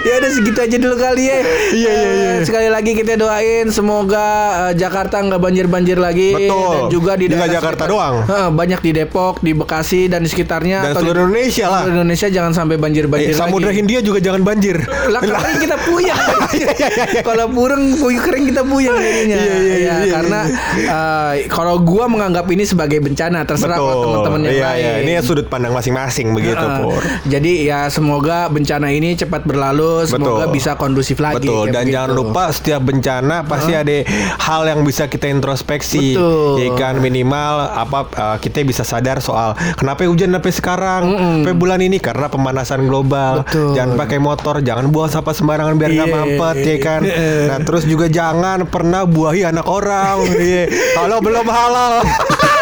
ya 0.00 0.18
udah 0.18 0.30
segitu 0.30 0.58
aja 0.58 0.76
dulu 0.76 0.96
kali 0.96 1.24
ya. 1.24 1.38
Iya, 1.38 1.44
iya, 1.70 1.92
iya. 1.92 2.30
Eh, 2.34 2.38
Sekali 2.42 2.68
lagi 2.68 2.92
kita 2.92 3.14
doain 3.14 3.68
semoga 3.68 4.26
eh, 4.68 4.74
Jakarta 4.74 5.20
nggak 5.20 5.38
banjir-banjir 5.38 5.96
lagi 5.96 6.34
Betul. 6.34 6.68
dan 6.68 6.82
juga 6.88 7.12
di 7.14 7.26
daerah 7.28 7.48
Jakarta 7.48 7.84
sekitar- 7.84 7.90
doang. 7.90 8.14
Banyak 8.50 8.80
di 8.80 8.90
Depok, 8.92 9.40
di 9.40 9.52
Bekasi 9.52 10.06
dan 10.06 10.20
di 10.20 10.28
sekitarnya 10.28 10.82
dan 10.82 10.90
atau 10.90 11.00
di- 11.00 11.06
seluruh 11.06 11.22
Indonesia 11.28 11.66
lah 11.66 11.80
seluruh 11.80 11.96
Indonesia 11.96 12.28
jangan 12.28 12.52
sampai 12.52 12.74
Eh, 12.74 12.80
banjir-banjir 12.80 13.28
lagi. 13.28 13.38
Samudra 13.38 13.70
Hindia 13.70 14.00
juga 14.00 14.18
jangan 14.18 14.42
banjir. 14.48 14.76
Lah 15.12 15.20
kering 15.20 15.60
kita 15.60 15.76
puyeng. 15.84 16.16
Iya, 16.48 16.72
iya, 16.74 16.88
iya. 17.12 17.22
kalau 17.22 17.44
burung 17.52 18.00
puyeng 18.00 18.22
kering 18.24 18.44
kita 18.48 18.62
puyeng 18.64 18.96
jadinya. 18.96 19.36
Iya, 19.36 19.44
iya, 19.44 19.56
Ya, 19.58 19.76
iya, 19.76 19.94
iya, 20.00 20.12
karena 20.16 20.40
eh, 20.74 21.32
kalau 21.46 21.76
gua 21.78 22.08
menganggap 22.08 22.48
ini 22.48 22.64
sebagai 22.64 22.98
bencana 22.98 23.44
terserah 23.44 23.76
Betul. 23.76 24.00
teman-teman 24.02 24.40
yang 24.42 24.54
Iya, 24.56 24.70
iya. 24.74 24.90
lain. 24.96 25.04
Ini 25.04 25.12
sudut 25.20 25.46
pandang 25.46 25.76
masing-masing 25.76 26.32
begitu, 26.32 26.56
Heeh. 26.58 26.80
Pur. 26.80 27.02
Jadi 27.28 27.52
ya 27.68 27.86
semoga 27.88 28.48
bencana 28.48 28.88
ini 28.88 29.12
cepat 29.12 29.44
berlalu, 29.44 30.08
semoga 30.08 30.48
Betul. 30.48 30.54
bisa 30.54 30.70
kondusif 30.74 31.18
lagi. 31.20 31.44
Betul. 31.44 31.68
Dan 31.68 31.84
begitu. 31.84 31.94
jangan 31.94 32.10
lupa 32.14 32.42
setiap 32.48 32.82
bencana 32.82 33.36
pasti 33.44 33.72
ada 33.74 33.96
hal 34.38 34.62
yang 34.64 34.80
bisa 34.82 35.06
kita 35.06 35.28
introspeksi. 35.28 36.16
Betul. 36.16 36.64
Ya 36.64 36.68
kan 36.74 36.94
minimal 36.98 37.54
apa 37.68 37.98
uh, 38.14 38.36
kita 38.38 38.64
bisa 38.64 38.82
sadar 38.82 39.20
soal 39.20 39.52
kenapa 39.76 40.06
hujan 40.06 40.32
sampai 40.32 40.52
sekarang, 40.54 41.02
sampai 41.42 41.54
bulan 41.54 41.80
ini 41.82 41.98
karena 41.98 42.30
pemanasan 42.30 42.86
global. 42.86 43.42
Betul. 43.44 43.74
Jangan 43.74 43.98
pakai 43.98 44.18
motor, 44.18 44.37
jangan 44.40 44.86
buang 44.88 45.10
sampah 45.10 45.34
sembarangan 45.34 45.74
biar 45.74 45.90
nggak 45.92 46.08
Iya. 46.08 46.16
mampet 46.16 46.56
ya 46.60 46.76
kan. 46.78 47.00
Nah, 47.48 47.58
terus 47.62 47.84
juga 47.84 48.06
jangan 48.06 48.64
pernah 48.64 49.02
buahi 49.04 49.42
anak 49.44 49.66
orang. 49.66 50.22
Iya. 50.32 50.70
Kalau 50.94 51.18
belum 51.18 51.46
halal. 51.46 51.92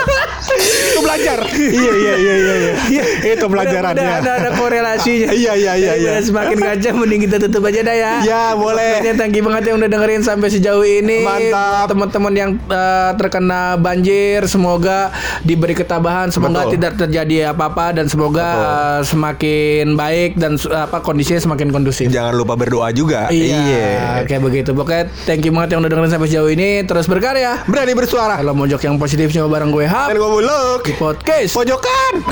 Itu 0.56 1.00
belajar. 1.04 1.38
iya 1.56 1.92
iya 1.92 2.14
iya 2.16 2.34
iya. 2.36 2.72
iya. 2.88 3.04
Itu 3.36 3.46
pelajarannya. 3.46 4.00
Udah, 4.00 4.18
udah 4.20 4.34
ada, 4.36 4.48
ada 4.48 4.50
korelasinya. 4.56 5.28
Iya, 5.32 5.52
iya, 5.54 5.72
iya, 5.76 5.92
iya. 5.96 6.10
Daripada 6.16 6.26
Semakin 6.26 6.56
gajah 6.58 6.92
mending 6.96 7.20
kita 7.28 7.36
tutup 7.48 7.62
aja 7.68 7.80
dah 7.84 7.96
ya. 7.96 8.12
Ya, 8.24 8.44
boleh. 8.54 9.00
Pokoknya 9.00 9.14
thank 9.16 9.34
you 9.36 9.42
banget 9.44 9.62
yang 9.68 9.76
udah 9.78 9.90
dengerin 9.90 10.22
sampai 10.24 10.48
sejauh 10.48 10.84
ini. 10.84 11.22
Mantap. 11.22 11.86
Teman-teman 11.92 12.32
yang 12.34 12.50
eh, 12.58 13.10
terkena 13.16 13.76
banjir, 13.76 14.44
semoga 14.48 15.12
diberi 15.42 15.74
ketabahan, 15.74 16.32
semoga 16.32 16.66
Betul. 16.66 16.72
tidak 16.78 16.92
terjadi 16.98 17.52
apa-apa 17.52 17.92
dan 17.96 18.06
semoga 18.08 18.46
eh, 18.46 19.00
semakin 19.06 19.94
baik 19.94 20.40
dan 20.40 20.56
su- 20.56 20.72
apa 20.72 21.00
kondisinya 21.00 21.40
semakin 21.40 21.68
kondusif. 21.70 22.08
Jangan 22.08 22.34
lupa 22.34 22.56
berdoa 22.56 22.90
juga. 22.90 23.28
Iya, 23.28 24.24
kayak 24.24 24.42
begitu. 24.42 24.70
Pokoknya 24.72 25.08
thank 25.24 25.44
you 25.44 25.52
banget 25.52 25.76
yang 25.76 25.80
udah 25.84 25.90
dengerin 25.92 26.12
sampai 26.12 26.28
sejauh 26.28 26.50
ini. 26.50 26.82
Terus 26.84 27.06
berkarya. 27.06 27.64
Berani 27.68 27.92
bersuara. 27.92 28.38
Kalau 28.40 28.52
mojok 28.52 28.80
yang 28.82 28.96
positif 28.96 29.32
cuma 29.32 29.48
bareng 29.48 29.70
gue 29.70 29.86
Hap 29.86 30.08
Dan 30.10 30.18
gue 30.18 30.30
muluk. 30.46 30.86
di 30.86 30.94
podcast. 30.94 31.58
Pojokan. 31.58 32.22